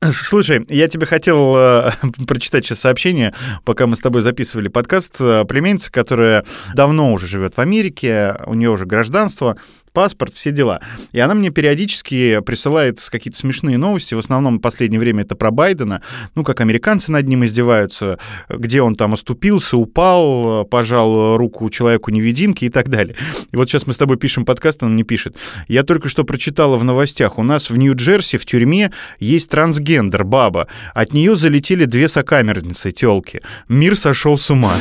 [0.10, 1.92] Слушай, я тебе хотел э,
[2.28, 3.36] прочитать сейчас сообщение,
[3.66, 5.18] пока мы с тобой записывали подкаст.
[5.20, 6.44] Э, племянница, которая
[6.74, 9.58] давно уже живет в Америке, у нее уже гражданство,
[9.94, 10.82] паспорт, все дела.
[11.12, 14.14] И она мне периодически присылает какие-то смешные новости.
[14.14, 16.02] В основном в последнее время это про Байдена.
[16.36, 18.20] Ну, как американцы над ним издеваются,
[18.50, 23.16] где он там оступился, упал, пожал руку человеку-невидимке и так далее.
[23.52, 25.36] И вот сейчас мы с тобой пишем подкаст, она мне пишет.
[25.68, 27.38] Я только что прочитала в новостях.
[27.38, 30.68] У нас в Нью-Джерси в тюрьме есть трансгендер, баба.
[30.94, 33.42] От нее залетели две сокамерницы, телки.
[33.68, 34.74] Мир сошел с ума.